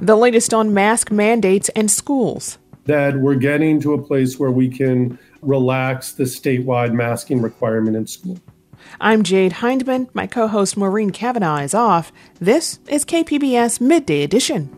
The 0.00 0.16
latest 0.16 0.54
on 0.54 0.72
mask 0.72 1.10
mandates 1.10 1.70
and 1.70 1.90
schools. 1.90 2.58
That 2.84 3.18
we're 3.18 3.34
getting 3.34 3.80
to 3.80 3.94
a 3.94 4.02
place 4.02 4.38
where 4.38 4.52
we 4.52 4.68
can 4.68 5.18
relax 5.42 6.12
the 6.12 6.22
statewide 6.22 6.92
masking 6.92 7.42
requirement 7.42 7.96
in 7.96 8.06
school. 8.06 8.38
I'm 9.00 9.24
Jade 9.24 9.54
Hindman. 9.54 10.08
My 10.14 10.28
co 10.28 10.46
host 10.46 10.76
Maureen 10.76 11.10
Cavanaugh 11.10 11.62
is 11.62 11.74
off. 11.74 12.12
This 12.38 12.78
is 12.86 13.04
KPBS 13.04 13.80
Midday 13.80 14.22
Edition. 14.22 14.70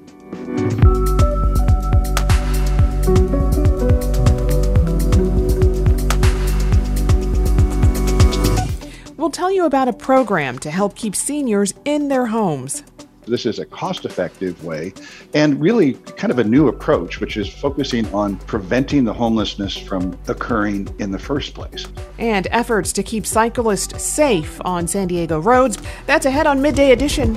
We'll 9.18 9.28
tell 9.28 9.52
you 9.52 9.66
about 9.66 9.86
a 9.86 9.92
program 9.92 10.58
to 10.60 10.70
help 10.70 10.96
keep 10.96 11.14
seniors 11.14 11.74
in 11.84 12.08
their 12.08 12.26
homes. 12.26 12.82
This 13.26 13.46
is 13.46 13.58
a 13.58 13.66
cost 13.66 14.04
effective 14.04 14.62
way 14.64 14.92
and 15.34 15.60
really 15.60 15.94
kind 16.16 16.30
of 16.30 16.38
a 16.38 16.44
new 16.44 16.68
approach, 16.68 17.20
which 17.20 17.36
is 17.36 17.48
focusing 17.48 18.06
on 18.14 18.36
preventing 18.36 19.04
the 19.04 19.12
homelessness 19.12 19.76
from 19.76 20.18
occurring 20.28 20.88
in 20.98 21.10
the 21.10 21.18
first 21.18 21.54
place. 21.54 21.86
And 22.18 22.48
efforts 22.50 22.92
to 22.94 23.02
keep 23.02 23.26
cyclists 23.26 24.02
safe 24.02 24.60
on 24.64 24.86
San 24.86 25.08
Diego 25.08 25.40
roads. 25.40 25.78
That's 26.06 26.26
ahead 26.26 26.46
on 26.46 26.60
Midday 26.60 26.92
Edition. 26.92 27.36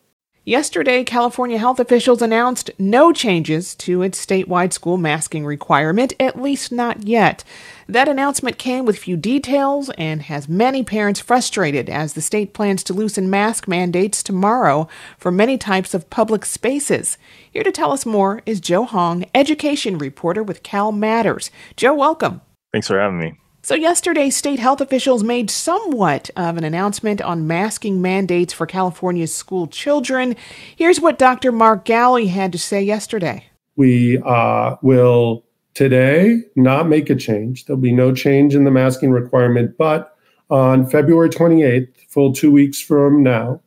Yesterday, 0.43 1.03
California 1.03 1.59
health 1.59 1.79
officials 1.79 2.19
announced 2.19 2.71
no 2.79 3.13
changes 3.13 3.75
to 3.75 4.01
its 4.01 4.25
statewide 4.25 4.73
school 4.73 4.97
masking 4.97 5.45
requirement, 5.45 6.13
at 6.19 6.41
least 6.41 6.71
not 6.71 7.03
yet. 7.03 7.43
That 7.87 8.07
announcement 8.07 8.57
came 8.57 8.83
with 8.83 8.97
few 8.97 9.17
details 9.17 9.91
and 9.99 10.23
has 10.23 10.49
many 10.49 10.81
parents 10.81 11.19
frustrated 11.19 11.91
as 11.91 12.13
the 12.13 12.21
state 12.21 12.55
plans 12.55 12.83
to 12.85 12.93
loosen 12.93 13.29
mask 13.29 13.67
mandates 13.67 14.23
tomorrow 14.23 14.87
for 15.15 15.29
many 15.29 15.59
types 15.59 15.93
of 15.93 16.09
public 16.09 16.43
spaces. 16.43 17.19
Here 17.51 17.63
to 17.63 17.71
tell 17.71 17.91
us 17.91 18.03
more 18.03 18.41
is 18.47 18.59
Joe 18.59 18.85
Hong, 18.85 19.25
education 19.35 19.99
reporter 19.99 20.41
with 20.41 20.63
Cal 20.63 20.91
Matters. 20.91 21.51
Joe, 21.77 21.93
welcome. 21.93 22.41
Thanks 22.71 22.87
for 22.87 22.99
having 22.99 23.19
me. 23.19 23.37
So, 23.63 23.75
yesterday, 23.75 24.31
state 24.31 24.57
health 24.57 24.81
officials 24.81 25.23
made 25.23 25.51
somewhat 25.51 26.31
of 26.35 26.57
an 26.57 26.63
announcement 26.63 27.21
on 27.21 27.45
masking 27.45 28.01
mandates 28.01 28.53
for 28.53 28.65
California's 28.65 29.35
school 29.35 29.67
children. 29.67 30.35
Here's 30.75 30.99
what 30.99 31.19
Dr. 31.19 31.51
Mark 31.51 31.85
Ghaly 31.85 32.29
had 32.29 32.51
to 32.53 32.57
say 32.57 32.81
yesterday. 32.81 33.45
We 33.75 34.17
uh, 34.25 34.77
will 34.81 35.45
today 35.75 36.41
not 36.55 36.87
make 36.87 37.11
a 37.11 37.15
change. 37.15 37.65
There'll 37.65 37.79
be 37.79 37.91
no 37.91 38.15
change 38.15 38.55
in 38.55 38.63
the 38.63 38.71
masking 38.71 39.11
requirement, 39.11 39.77
but 39.77 40.17
on 40.49 40.87
February 40.87 41.29
28th, 41.29 41.95
full 42.09 42.33
two 42.33 42.51
weeks 42.51 42.81
from 42.81 43.21
now, 43.21 43.61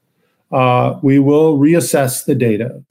uh, 0.50 0.98
we 1.02 1.20
will 1.20 1.56
reassess 1.56 2.24
the 2.24 2.34
data. 2.34 2.82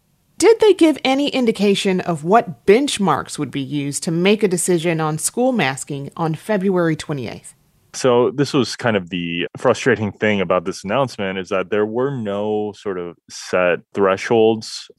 Did 0.44 0.60
they 0.60 0.74
give 0.74 0.98
any 1.06 1.30
indication 1.30 2.02
of 2.02 2.26
what 2.26 2.66
benchmarks 2.66 3.40
would 3.40 3.50
be 3.50 3.62
used 3.62 4.04
to 4.04 4.12
make 4.12 4.44
a 4.44 4.48
decision 4.50 5.00
on 5.00 5.18
school 5.18 5.54
masking 5.54 6.12
on 6.18 6.36
February 6.36 6.98
28th? 6.98 7.54
So 7.94 8.30
this 8.30 8.52
was 8.52 8.76
kind 8.76 8.98
of 8.98 9.10
the 9.10 9.48
frustrating 9.58 10.12
thing 10.12 10.42
about 10.42 10.66
this 10.66 10.84
announcement 10.84 11.40
is 11.40 11.48
that 11.48 11.70
there 11.70 11.86
were 11.86 12.12
no 12.12 12.74
sort 12.76 13.00
of 13.00 13.16
set 13.30 13.80
thresholds 13.94 14.92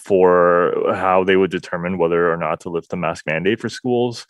for 0.00 0.72
how 0.94 1.24
they 1.24 1.34
would 1.34 1.50
determine 1.50 1.98
whether 1.98 2.32
or 2.32 2.36
not 2.36 2.60
to 2.60 2.68
lift 2.68 2.90
the 2.90 2.96
mask 2.96 3.26
mandate 3.26 3.58
for 3.58 3.68
schools. 3.68 4.24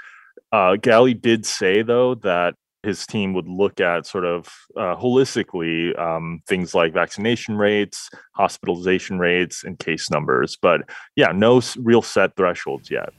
Uh, 0.52 0.76
Ghaly 0.80 1.20
did 1.20 1.44
say 1.44 1.82
though 1.82 2.14
that 2.14 2.54
his 2.82 3.06
team 3.06 3.32
would 3.34 3.48
look 3.48 3.80
at 3.80 4.06
sort 4.06 4.24
of 4.24 4.46
uh, 4.76 4.96
holistically 4.96 5.98
um, 5.98 6.42
things 6.48 6.74
like 6.74 6.92
vaccination 6.92 7.56
rates, 7.56 8.10
hospitalization 8.34 9.18
rates, 9.18 9.64
and 9.64 9.78
case 9.78 10.10
numbers. 10.10 10.56
But 10.60 10.82
yeah, 11.16 11.32
no 11.32 11.60
real 11.78 12.02
set 12.02 12.36
thresholds 12.36 12.90
yet. 12.90 13.10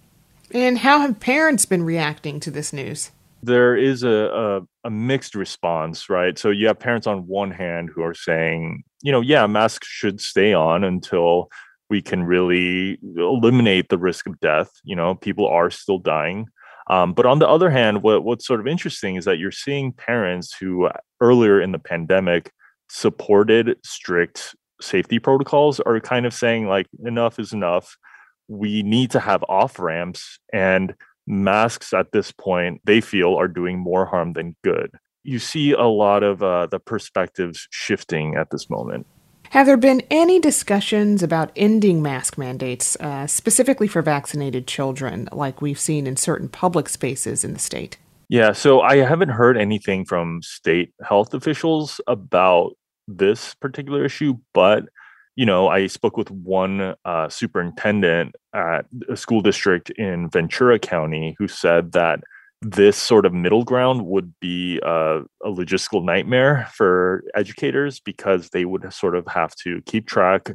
And 0.52 0.78
how 0.78 1.00
have 1.00 1.20
parents 1.20 1.66
been 1.66 1.84
reacting 1.84 2.40
to 2.42 2.52
this 2.52 2.74
news? 2.74 3.12
There 3.42 3.76
is 3.76 4.04
a, 4.04 4.10
a, 4.10 4.88
a 4.88 4.90
mixed 4.90 5.36
response, 5.36 6.10
right? 6.10 6.38
So 6.38 6.50
you 6.50 6.68
have 6.68 6.80
parents 6.80 7.08
on 7.08 7.28
one 7.28 7.52
hand 7.52 7.90
who 7.94 8.02
are 8.04 8.14
saying, 8.14 8.84
you 9.02 9.12
know, 9.12 9.22
yeah, 9.22 9.48
masks 9.48 9.88
should 9.88 10.22
stay 10.22 10.54
on 10.54 10.84
until 10.84 11.50
we 11.90 12.02
can 12.02 12.24
really 12.24 13.00
eliminate 13.18 13.90
the 13.90 13.98
risk 13.98 14.28
of 14.28 14.40
death. 14.40 14.70
You 14.84 14.96
know, 14.96 15.16
people 15.16 15.48
are 15.48 15.70
still 15.70 15.98
dying. 15.98 16.48
Um, 16.88 17.14
but 17.14 17.26
on 17.26 17.40
the 17.40 17.48
other 17.48 17.70
hand, 17.70 18.04
what, 18.04 18.24
what's 18.24 18.46
sort 18.46 18.60
of 18.60 18.68
interesting 18.68 19.16
is 19.16 19.26
that 19.26 19.38
you're 19.38 19.52
seeing 19.52 19.94
parents 19.94 20.54
who 20.54 20.90
earlier 21.22 21.62
in 21.62 21.72
the 21.72 21.80
pandemic 21.80 22.52
supported 22.90 23.78
strict 23.84 24.56
safety 24.82 25.20
protocols 25.20 25.80
are 25.80 26.00
kind 26.00 26.26
of 26.26 26.34
saying 26.34 26.68
like 26.68 26.88
enough 27.06 27.40
is 27.40 27.54
enough. 27.54 27.98
We 28.48 28.84
need 28.84 29.12
to 29.12 29.20
have 29.20 29.44
off 29.48 29.80
ramps 29.80 30.40
and 30.52 30.94
masks 31.26 31.94
at 31.94 32.12
this 32.12 32.32
point 32.34 32.82
they 32.84 33.00
feel 33.00 33.36
are 33.36 33.48
doing 33.48 33.80
more 33.80 34.06
harm 34.06 34.34
than 34.34 34.56
good. 34.64 34.92
You 35.24 35.40
see 35.40 35.72
a 35.72 35.84
lot 35.84 36.22
of 36.22 36.44
uh, 36.44 36.68
the 36.68 36.80
perspectives 36.80 37.68
shifting 37.72 38.36
at 38.36 38.50
this 38.50 38.70
moment. 38.70 39.08
Have 39.54 39.68
there 39.68 39.78
been 39.78 40.02
any 40.10 40.40
discussions 40.40 41.22
about 41.22 41.52
ending 41.56 42.02
mask 42.02 42.40
mandates, 42.40 42.96
uh, 43.00 43.28
specifically 43.28 43.88
for 43.88 44.02
vaccinated 44.02 44.66
children, 44.66 45.30
like 45.32 45.62
we've 45.62 45.80
seen 45.80 46.08
in 46.08 46.18
certain 46.18 46.50
public 46.50 46.90
spaces 46.90 47.44
in 47.44 47.54
the 47.54 47.60
state? 47.60 47.98
Yeah, 48.30 48.54
so 48.54 48.82
I 48.82 48.96
haven't 48.96 49.30
heard 49.30 49.56
anything 49.56 50.06
from 50.06 50.42
state 50.42 50.92
health 51.08 51.36
officials 51.36 52.02
about 52.08 52.72
this 53.08 53.54
particular 53.54 54.04
issue, 54.04 54.40
but 54.56 54.86
you 55.36 55.46
know, 55.46 55.68
I 55.68 55.86
spoke 55.86 56.18
with 56.18 56.32
one 56.32 56.96
uh, 57.06 57.30
superintendent 57.30 58.36
at 58.56 58.88
a 59.08 59.16
school 59.16 59.42
district 59.42 59.92
in 59.92 60.32
Ventura 60.32 60.80
County 60.80 61.36
who 61.38 61.48
said 61.48 61.92
that 61.92 62.22
this 62.64 62.98
sort 62.98 63.26
of 63.26 63.34
middle 63.34 63.64
ground 63.64 64.06
would 64.06 64.34
be 64.40 64.80
a, 64.84 65.20
a, 65.44 65.50
logistical 65.50 66.04
nightmare 66.04 66.68
for 66.74 67.24
educators 67.36 68.00
because 68.00 68.50
they 68.50 68.66
would 68.66 68.92
sort 68.94 69.16
of 69.16 69.28
have 69.28 69.54
to 69.56 69.82
keep 69.86 70.08
track 70.08 70.52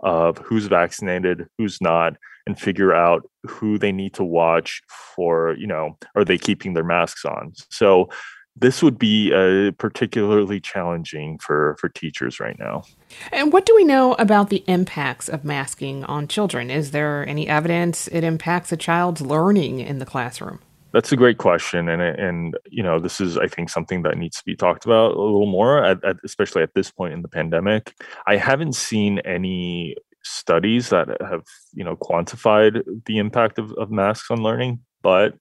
of 0.00 0.38
who's 0.38 0.66
vaccinated, 0.66 1.46
who's 1.58 1.80
not, 1.80 2.16
and 2.46 2.58
figure 2.58 2.92
out 2.92 3.22
who 3.44 3.78
they 3.78 3.92
need 3.92 4.14
to 4.14 4.24
watch 4.24 4.82
for, 5.14 5.54
you 5.56 5.66
know, 5.66 5.96
are 6.16 6.24
they 6.24 6.36
keeping 6.36 6.74
their 6.74 6.84
masks 6.84 7.24
on? 7.24 7.52
So 7.70 8.08
this 8.56 8.82
would 8.82 8.98
be 8.98 9.32
uh, 9.32 9.70
particularly 9.78 10.60
challenging 10.60 11.38
for, 11.38 11.76
for 11.78 11.88
teachers 11.88 12.40
right 12.40 12.58
now. 12.58 12.82
And 13.30 13.52
what 13.52 13.64
do 13.64 13.74
we 13.74 13.84
know 13.84 14.14
about 14.14 14.50
the 14.50 14.64
impacts 14.66 15.28
of 15.28 15.44
masking 15.44 16.04
on 16.04 16.28
children? 16.28 16.70
Is 16.70 16.90
there 16.90 17.26
any 17.26 17.48
evidence 17.48 18.08
it 18.08 18.24
impacts 18.24 18.72
a 18.72 18.76
child's 18.76 19.22
learning 19.22 19.78
in 19.80 20.00
the 20.00 20.06
classroom? 20.06 20.58
That's 20.92 21.12
a 21.12 21.16
great 21.16 21.38
question, 21.38 21.88
and 21.88 22.02
and 22.02 22.56
you 22.70 22.82
know 22.82 22.98
this 22.98 23.20
is 23.20 23.38
I 23.38 23.48
think 23.48 23.70
something 23.70 24.02
that 24.02 24.18
needs 24.18 24.36
to 24.38 24.44
be 24.44 24.56
talked 24.56 24.84
about 24.84 25.12
a 25.12 25.20
little 25.20 25.46
more, 25.46 25.82
at, 25.84 26.04
at, 26.04 26.16
especially 26.24 26.62
at 26.62 26.74
this 26.74 26.90
point 26.90 27.14
in 27.14 27.22
the 27.22 27.28
pandemic. 27.28 27.94
I 28.26 28.36
haven't 28.36 28.74
seen 28.74 29.18
any 29.20 29.96
studies 30.22 30.90
that 30.90 31.08
have 31.20 31.44
you 31.72 31.84
know 31.84 31.96
quantified 31.96 32.82
the 33.06 33.18
impact 33.18 33.58
of, 33.58 33.72
of 33.72 33.90
masks 33.90 34.30
on 34.30 34.42
learning 34.42 34.78
but 35.02 35.34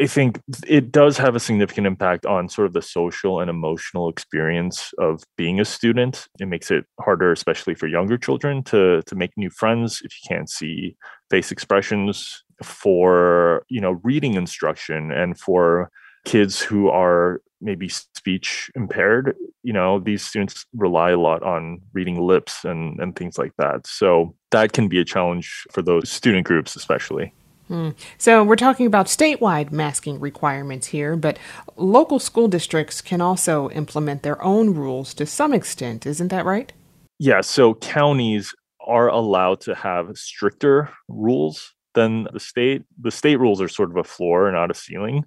I 0.00 0.06
think 0.06 0.40
it 0.66 0.92
does 0.92 1.18
have 1.18 1.34
a 1.34 1.40
significant 1.40 1.86
impact 1.86 2.24
on 2.24 2.48
sort 2.48 2.66
of 2.66 2.72
the 2.72 2.82
social 2.82 3.40
and 3.40 3.50
emotional 3.50 4.08
experience 4.08 4.92
of 4.98 5.24
being 5.36 5.58
a 5.58 5.64
student. 5.64 6.28
It 6.38 6.46
makes 6.46 6.70
it 6.70 6.84
harder, 7.00 7.32
especially 7.32 7.74
for 7.74 7.88
younger 7.88 8.16
children, 8.16 8.62
to 8.64 9.02
to 9.02 9.14
make 9.16 9.36
new 9.36 9.50
friends 9.50 10.00
if 10.04 10.12
you 10.12 10.28
can't 10.28 10.48
see 10.48 10.96
face 11.30 11.50
expressions. 11.50 12.44
For 12.62 13.64
you 13.68 13.80
know, 13.80 14.00
reading 14.02 14.34
instruction 14.34 15.12
and 15.12 15.38
for 15.38 15.90
kids 16.24 16.60
who 16.60 16.88
are 16.88 17.40
maybe 17.60 17.88
speech 17.88 18.70
impaired, 18.74 19.36
you 19.62 19.72
know, 19.72 19.98
these 19.98 20.24
students 20.24 20.64
rely 20.74 21.10
a 21.10 21.18
lot 21.18 21.42
on 21.42 21.80
reading 21.92 22.20
lips 22.20 22.64
and 22.64 23.00
and 23.00 23.16
things 23.16 23.38
like 23.38 23.52
that. 23.58 23.86
So 23.86 24.34
that 24.50 24.72
can 24.72 24.88
be 24.88 24.98
a 24.98 25.04
challenge 25.04 25.66
for 25.72 25.82
those 25.82 26.10
student 26.10 26.46
groups, 26.46 26.76
especially. 26.76 27.32
Hmm. 27.68 27.90
So 28.16 28.42
we're 28.42 28.56
talking 28.56 28.86
about 28.86 29.06
statewide 29.06 29.70
masking 29.70 30.18
requirements 30.20 30.86
here, 30.86 31.16
but 31.16 31.38
local 31.76 32.18
school 32.18 32.48
districts 32.48 33.02
can 33.02 33.20
also 33.20 33.68
implement 33.70 34.22
their 34.22 34.42
own 34.42 34.72
rules 34.72 35.12
to 35.14 35.26
some 35.26 35.52
extent, 35.52 36.06
isn't 36.06 36.28
that 36.28 36.46
right? 36.46 36.72
Yeah, 37.18 37.42
so 37.42 37.74
counties 37.74 38.54
are 38.80 39.08
allowed 39.08 39.60
to 39.62 39.74
have 39.74 40.16
stricter 40.16 40.88
rules 41.08 41.74
than 41.94 42.28
the 42.32 42.40
state. 42.40 42.82
The 43.00 43.10
state 43.10 43.36
rules 43.36 43.60
are 43.60 43.68
sort 43.68 43.90
of 43.90 43.96
a 43.96 44.04
floor, 44.04 44.46
and 44.46 44.56
not 44.56 44.70
a 44.70 44.74
ceiling. 44.74 45.24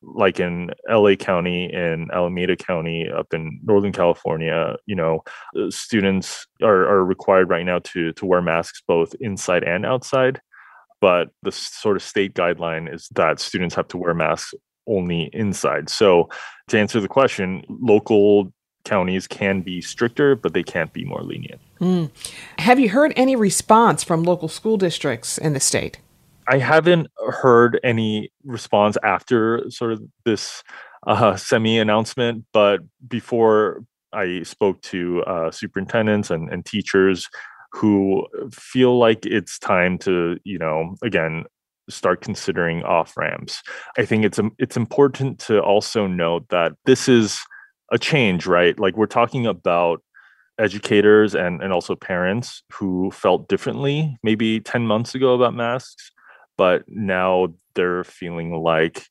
Like 0.00 0.38
in 0.38 0.70
LA 0.88 1.16
County 1.16 1.72
and 1.72 2.10
Alameda 2.12 2.56
County 2.56 3.08
up 3.10 3.34
in 3.34 3.60
Northern 3.64 3.92
California, 3.92 4.76
you 4.86 4.94
know, 4.94 5.22
uh, 5.58 5.70
students 5.70 6.46
are, 6.62 6.88
are 6.88 7.04
required 7.04 7.50
right 7.50 7.66
now 7.66 7.80
to 7.80 8.12
to 8.12 8.26
wear 8.26 8.40
masks 8.40 8.82
both 8.86 9.14
inside 9.20 9.64
and 9.64 9.84
outside 9.84 10.40
but 11.00 11.28
the 11.42 11.52
sort 11.52 11.96
of 11.96 12.02
state 12.02 12.34
guideline 12.34 12.92
is 12.92 13.08
that 13.14 13.40
students 13.40 13.74
have 13.74 13.88
to 13.88 13.96
wear 13.96 14.14
masks 14.14 14.54
only 14.86 15.30
inside. 15.32 15.88
So, 15.88 16.28
to 16.68 16.78
answer 16.78 17.00
the 17.00 17.08
question, 17.08 17.62
local 17.68 18.52
counties 18.88 19.26
can 19.26 19.60
be 19.60 19.80
stricter, 19.80 20.34
but 20.34 20.54
they 20.54 20.62
can't 20.62 20.92
be 20.92 21.04
more 21.04 21.22
lenient. 21.22 21.60
Mm. 21.80 22.10
Have 22.58 22.80
you 22.80 22.88
heard 22.88 23.12
any 23.16 23.36
response 23.36 24.02
from 24.02 24.24
local 24.24 24.48
school 24.48 24.76
districts 24.76 25.38
in 25.38 25.52
the 25.52 25.60
state? 25.60 25.98
I 26.48 26.58
haven't 26.58 27.08
heard 27.28 27.78
any 27.84 28.30
response 28.44 28.96
after 29.02 29.70
sort 29.70 29.92
of 29.92 30.02
this 30.24 30.62
uh, 31.06 31.36
semi 31.36 31.78
announcement, 31.78 32.44
but 32.52 32.80
before 33.06 33.84
I 34.12 34.42
spoke 34.44 34.80
to 34.82 35.22
uh, 35.24 35.50
superintendents 35.50 36.30
and, 36.30 36.50
and 36.50 36.64
teachers, 36.64 37.28
who 37.72 38.26
feel 38.50 38.98
like 38.98 39.26
it's 39.26 39.58
time 39.58 39.98
to, 39.98 40.38
you 40.44 40.58
know, 40.58 40.96
again, 41.02 41.44
start 41.90 42.20
considering 42.20 42.82
off 42.84 43.16
ramps. 43.16 43.62
I 43.96 44.04
think 44.04 44.24
it's 44.24 44.40
it's 44.58 44.76
important 44.76 45.38
to 45.40 45.60
also 45.60 46.06
note 46.06 46.48
that 46.48 46.72
this 46.84 47.08
is 47.08 47.40
a 47.90 47.98
change, 47.98 48.46
right? 48.46 48.78
Like 48.78 48.96
we're 48.96 49.06
talking 49.06 49.46
about 49.46 50.02
educators 50.58 51.34
and 51.34 51.62
and 51.62 51.72
also 51.72 51.94
parents 51.94 52.62
who 52.72 53.10
felt 53.12 53.48
differently 53.48 54.18
maybe 54.22 54.60
10 54.60 54.86
months 54.86 55.14
ago 55.14 55.34
about 55.34 55.54
masks, 55.54 56.10
but 56.56 56.84
now 56.88 57.48
they're 57.74 58.04
feeling 58.04 58.52
like 58.52 59.06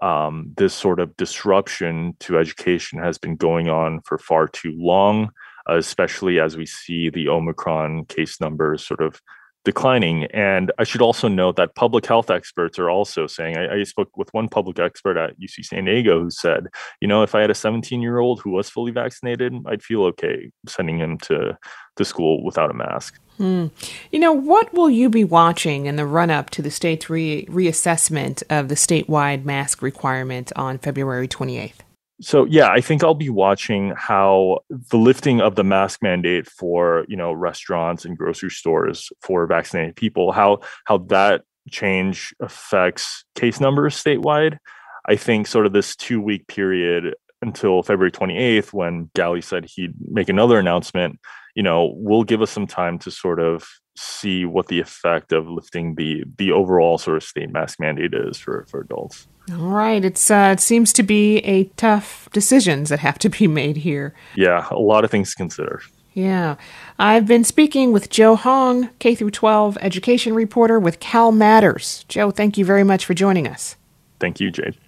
um, 0.00 0.52
this 0.56 0.74
sort 0.74 1.00
of 1.00 1.16
disruption 1.16 2.14
to 2.20 2.38
education 2.38 2.98
has 2.98 3.18
been 3.18 3.34
going 3.34 3.68
on 3.68 4.00
for 4.02 4.18
far 4.18 4.46
too 4.46 4.74
long 4.76 5.30
especially 5.68 6.38
as 6.38 6.56
we 6.56 6.66
see 6.66 7.10
the 7.10 7.28
Omicron 7.28 8.04
case 8.06 8.40
numbers 8.40 8.86
sort 8.86 9.00
of 9.00 9.20
declining. 9.66 10.26
And 10.26 10.70
I 10.78 10.84
should 10.84 11.02
also 11.02 11.26
note 11.26 11.56
that 11.56 11.74
public 11.74 12.06
health 12.06 12.30
experts 12.30 12.78
are 12.78 12.88
also 12.88 13.26
saying, 13.26 13.56
I, 13.56 13.80
I, 13.80 13.82
spoke 13.82 14.16
with 14.16 14.32
one 14.32 14.48
public 14.48 14.78
expert 14.78 15.16
at 15.16 15.38
UC 15.40 15.64
San 15.64 15.86
Diego 15.86 16.22
who 16.22 16.30
said, 16.30 16.68
you 17.00 17.08
know, 17.08 17.24
if 17.24 17.34
I 17.34 17.40
had 17.40 17.50
a 17.50 17.54
17 17.54 18.00
year 18.00 18.20
old 18.20 18.40
who 18.40 18.50
was 18.50 18.70
fully 18.70 18.92
vaccinated, 18.92 19.52
I'd 19.66 19.82
feel 19.82 20.04
okay 20.04 20.52
sending 20.68 20.98
him 20.98 21.18
to, 21.18 21.58
to 21.96 22.04
school 22.04 22.44
without 22.44 22.70
a 22.70 22.74
mask. 22.74 23.18
Hmm. 23.38 23.66
You 24.12 24.20
know, 24.20 24.32
what 24.32 24.72
will 24.72 24.88
you 24.88 25.10
be 25.10 25.24
watching 25.24 25.86
in 25.86 25.96
the 25.96 26.06
run 26.06 26.30
up 26.30 26.48
to 26.50 26.62
the 26.62 26.70
state's 26.70 27.10
re- 27.10 27.44
reassessment 27.46 28.44
of 28.48 28.68
the 28.68 28.76
statewide 28.76 29.44
mask 29.44 29.82
requirement 29.82 30.52
on 30.54 30.78
February 30.78 31.26
28th? 31.26 31.85
So 32.20 32.46
yeah, 32.46 32.70
I 32.70 32.80
think 32.80 33.04
I'll 33.04 33.14
be 33.14 33.28
watching 33.28 33.92
how 33.96 34.60
the 34.70 34.96
lifting 34.96 35.40
of 35.40 35.54
the 35.54 35.64
mask 35.64 36.02
mandate 36.02 36.48
for 36.48 37.04
you 37.08 37.16
know 37.16 37.32
restaurants 37.32 38.04
and 38.04 38.16
grocery 38.16 38.50
stores 38.50 39.10
for 39.20 39.46
vaccinated 39.46 39.96
people, 39.96 40.32
how 40.32 40.60
how 40.84 40.98
that 40.98 41.42
change 41.70 42.34
affects 42.40 43.24
case 43.34 43.60
numbers 43.60 44.02
statewide. 44.02 44.58
I 45.06 45.16
think 45.16 45.46
sort 45.46 45.66
of 45.66 45.72
this 45.72 45.94
two 45.94 46.20
week 46.20 46.46
period 46.46 47.14
until 47.42 47.82
February 47.82 48.10
28th, 48.10 48.72
when 48.72 49.10
Ghaly 49.14 49.44
said 49.44 49.66
he'd 49.66 49.92
make 50.10 50.28
another 50.28 50.58
announcement, 50.58 51.20
you 51.54 51.62
know, 51.62 51.92
will 51.96 52.24
give 52.24 52.40
us 52.40 52.50
some 52.50 52.66
time 52.66 52.98
to 53.00 53.10
sort 53.10 53.40
of 53.40 53.68
see 53.98 54.44
what 54.44 54.68
the 54.68 54.80
effect 54.80 55.32
of 55.32 55.48
lifting 55.48 55.94
the 55.94 56.24
the 56.38 56.52
overall 56.52 56.98
sort 56.98 57.16
of 57.16 57.22
state 57.22 57.50
mask 57.50 57.80
mandate 57.80 58.14
is 58.14 58.38
for 58.38 58.66
for 58.68 58.80
adults. 58.80 59.28
All 59.52 59.68
right. 59.68 60.04
It's 60.04 60.30
uh, 60.30 60.50
it 60.52 60.60
seems 60.60 60.92
to 60.94 61.02
be 61.02 61.38
a 61.38 61.64
tough 61.76 62.28
decisions 62.32 62.88
that 62.90 63.00
have 63.00 63.18
to 63.20 63.28
be 63.28 63.46
made 63.62 63.78
here. 63.78 64.14
Yeah, 64.34 64.66
a 64.70 64.78
lot 64.78 65.04
of 65.04 65.10
things 65.10 65.30
to 65.30 65.36
consider. 65.36 65.82
Yeah. 66.14 66.56
I've 66.98 67.26
been 67.26 67.44
speaking 67.44 67.92
with 67.92 68.08
Joe 68.08 68.36
Hong, 68.36 68.88
K 69.00 69.14
through 69.14 69.32
12 69.32 69.76
education 69.82 70.34
reporter 70.34 70.80
with 70.80 70.98
Cal 70.98 71.30
Matters. 71.30 72.06
Joe, 72.08 72.30
thank 72.30 72.56
you 72.56 72.64
very 72.64 72.84
much 72.84 73.04
for 73.04 73.12
joining 73.12 73.46
us. 73.46 73.76
Thank 74.18 74.40
you, 74.40 74.50
Jade. 74.50 74.78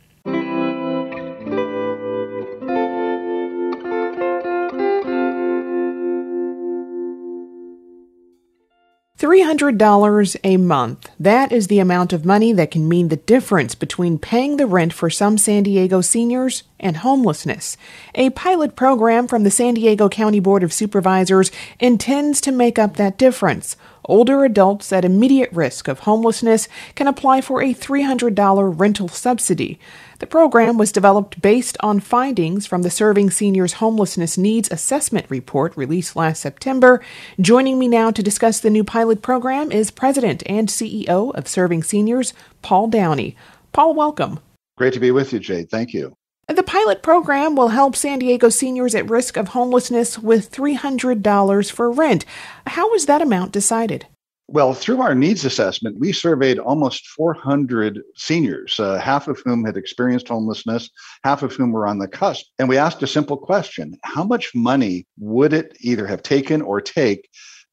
$300 9.19 10.37
a 10.45 10.57
month. 10.59 11.11
That 11.19 11.51
is 11.51 11.67
the 11.67 11.81
amount 11.81 12.13
of 12.13 12.25
money 12.25 12.53
that 12.53 12.71
can 12.71 12.89
mean 12.89 13.09
the 13.09 13.17
difference 13.17 13.75
between 13.75 14.17
paying 14.17 14.59
the 14.59 14.67
rent 14.67 14.93
for 14.93 15.11
some 15.11 15.37
San 15.39 15.65
Diego 15.65 16.01
seniors 16.01 16.63
and 16.79 16.99
homelessness. 16.99 17.77
A 18.15 18.31
pilot 18.31 18.77
program 18.77 19.27
from 19.27 19.43
the 19.43 19.51
San 19.51 19.75
Diego 19.75 20.09
County 20.09 20.39
Board 20.39 20.63
of 20.63 20.73
Supervisors 20.73 21.51
intends 21.81 22.41
to 22.43 22.53
make 22.53 22.79
up 22.79 22.97
that 22.97 23.19
difference. 23.19 23.77
Older 24.09 24.45
adults 24.45 24.91
at 24.91 25.05
immediate 25.05 25.53
risk 25.53 25.87
of 25.87 26.01
homelessness 26.01 26.67
can 26.95 27.07
apply 27.07 27.43
for 27.43 27.63
a 27.63 27.75
$300 27.75 28.81
rental 28.81 29.09
subsidy. 29.09 29.79
The 30.19 30.27
program 30.27 30.79
was 30.79 30.91
developed 30.91 31.41
based 31.41 31.77
on 31.81 32.01
findings 32.01 32.67
from 32.67 32.83
the 32.83 32.91
Serving 32.91 33.31
Seniors 33.31 33.75
Homelessness 33.75 34.37
Needs 34.37 34.71
Assessment 34.71 35.27
Report 35.29 35.77
released 35.77 36.17
last 36.17 36.41
September. 36.41 37.01
Joining 37.41 37.79
me 37.79 37.87
now 37.87 38.11
to 38.11 38.23
discuss 38.23 38.59
the 38.59 38.71
new 38.71 38.83
pilot 38.83 39.23
program 39.23 39.71
is 39.71 39.91
President 39.91 40.43
and 40.47 40.69
CEO 40.69 41.33
of 41.35 41.47
Serving 41.47 41.85
Seniors, 41.85 42.33
Paul 42.63 42.89
Downey. 42.89 43.37
Paul, 43.73 43.95
welcome. 43.95 44.41
Great 44.77 44.95
to 44.95 45.01
be 45.01 45.11
with 45.11 45.33
you, 45.33 45.39
Jade. 45.39 45.71
Thank 45.71 45.93
you. 45.93 46.18
The 46.49 46.63
pilot 46.63 47.03
program 47.03 47.57
will 47.57 47.69
help 47.69 47.95
San 47.95 48.21
Diego 48.21 48.49
seniors 48.49 48.95
at 48.95 49.11
risk 49.11 49.37
of 49.37 49.49
homelessness 49.49 50.19
with 50.19 50.51
$300 50.51 51.71
for 51.71 51.91
rent. 51.91 52.25
How 52.67 52.91
was 52.91 53.05
that 53.05 53.21
amount 53.21 53.53
decided? 53.53 54.07
Well, 54.47 54.73
through 54.73 55.03
our 55.03 55.15
needs 55.15 55.45
assessment, 55.45 55.99
we 55.99 56.11
surveyed 56.11 56.59
almost 56.59 57.07
400 57.09 58.01
seniors, 58.17 58.81
uh, 58.81 58.99
half 58.99 59.29
of 59.29 59.43
whom 59.45 59.67
had 59.67 59.77
experienced 59.77 60.29
homelessness, 60.29 60.89
half 61.23 61.43
of 61.43 61.53
whom 61.53 61.71
were 61.71 61.87
on 61.87 61.99
the 61.99 62.09
cusp. 62.09 62.47
And 62.59 62.67
we 62.67 62.79
asked 62.79 63.03
a 63.03 63.07
simple 63.07 63.37
question 63.37 63.99
How 64.05 64.25
much 64.25 64.55
money 64.55 65.07
would 65.19 65.53
it 65.53 65.77
either 65.81 66.07
have 66.07 66.23
taken 66.23 66.63
or 66.63 66.81
take 66.81 67.29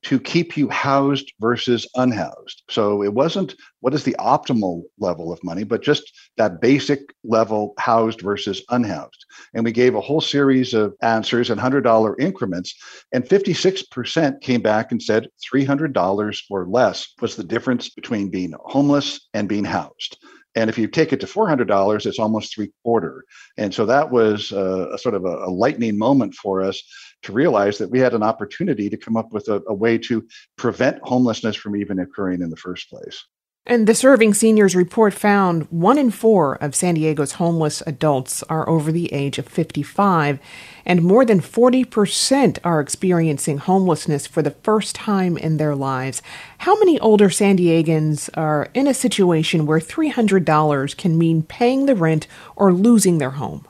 to 0.05 0.19
keep 0.19 0.55
you 0.55 0.69
housed 0.69 1.33
versus 1.39 1.87
unhoused. 1.95 2.61
So 2.69 3.01
it 3.01 3.15
wasn't 3.15 3.55
what 3.79 3.95
is 3.95 4.03
the 4.03 4.15
optimal 4.19 4.83
level 4.99 5.33
of 5.33 5.43
money, 5.43 5.63
but 5.63 5.81
just 5.81 6.13
that 6.37 6.61
basic 6.61 6.99
level 7.23 7.73
housed 7.79 8.21
versus 8.21 8.63
unhoused. 8.69 9.25
And 9.55 9.65
we 9.65 9.71
gave 9.71 9.95
a 9.95 10.01
whole 10.01 10.21
series 10.21 10.75
of 10.75 10.93
answers 11.01 11.49
in 11.49 11.57
$100 11.57 12.15
increments, 12.19 12.75
and 13.13 13.25
56% 13.25 14.41
came 14.41 14.61
back 14.61 14.91
and 14.91 15.01
said 15.01 15.27
$300 15.51 16.41
or 16.51 16.67
less 16.67 17.07
was 17.19 17.35
the 17.35 17.43
difference 17.43 17.89
between 17.89 18.29
being 18.29 18.53
homeless 18.65 19.27
and 19.33 19.49
being 19.49 19.65
housed. 19.65 20.17
And 20.55 20.69
if 20.69 20.77
you 20.77 20.87
take 20.87 21.11
it 21.11 21.19
to 21.19 21.25
$400, 21.25 22.05
it's 22.05 22.19
almost 22.19 22.55
three 22.55 22.71
quarter. 22.83 23.25
And 23.57 23.73
so 23.73 23.85
that 23.85 24.09
was 24.09 24.51
a, 24.51 24.89
a 24.93 24.97
sort 24.97 25.15
of 25.15 25.25
a, 25.25 25.45
a, 25.45 25.51
lightning 25.51 25.97
moment 25.97 26.33
for 26.33 26.61
us 26.61 26.81
to 27.23 27.33
realize 27.33 27.77
that 27.77 27.89
we 27.89 27.99
had 27.99 28.13
an 28.13 28.23
opportunity 28.23 28.89
to 28.89 28.97
come 28.97 29.17
up 29.17 29.33
with 29.33 29.47
a, 29.49 29.61
a 29.67 29.73
way 29.73 29.97
to 29.97 30.25
prevent 30.57 30.99
homelessness 31.03 31.55
from 31.55 31.75
even 31.75 31.99
occurring 31.99 32.41
in 32.41 32.49
the 32.49 32.55
first 32.55 32.89
place. 32.89 33.25
And 33.67 33.87
the 33.87 33.95
Serving 33.95 34.35
Seniors 34.35 34.75
report 34.75 35.11
found 35.11 35.63
one 35.71 35.97
in 35.97 36.11
four 36.11 36.53
of 36.61 36.75
San 36.75 36.93
Diego's 36.93 37.33
homeless 37.33 37.81
adults 37.87 38.43
are 38.43 38.69
over 38.69 38.91
the 38.91 39.11
age 39.11 39.39
of 39.39 39.47
55, 39.47 40.37
and 40.85 41.01
more 41.01 41.25
than 41.25 41.39
40% 41.39 42.59
are 42.63 42.79
experiencing 42.79 43.57
homelessness 43.57 44.27
for 44.27 44.43
the 44.43 44.51
first 44.51 44.93
time 44.93 45.35
in 45.35 45.57
their 45.57 45.73
lives. 45.73 46.21
How 46.59 46.77
many 46.77 46.99
older 46.99 47.31
San 47.31 47.57
Diegans 47.57 48.29
are 48.35 48.69
in 48.75 48.85
a 48.85 48.93
situation 48.93 49.65
where 49.65 49.79
$300 49.79 50.95
can 50.95 51.17
mean 51.17 51.41
paying 51.41 51.87
the 51.87 51.95
rent 51.95 52.27
or 52.55 52.71
losing 52.71 53.17
their 53.17 53.31
home? 53.31 53.65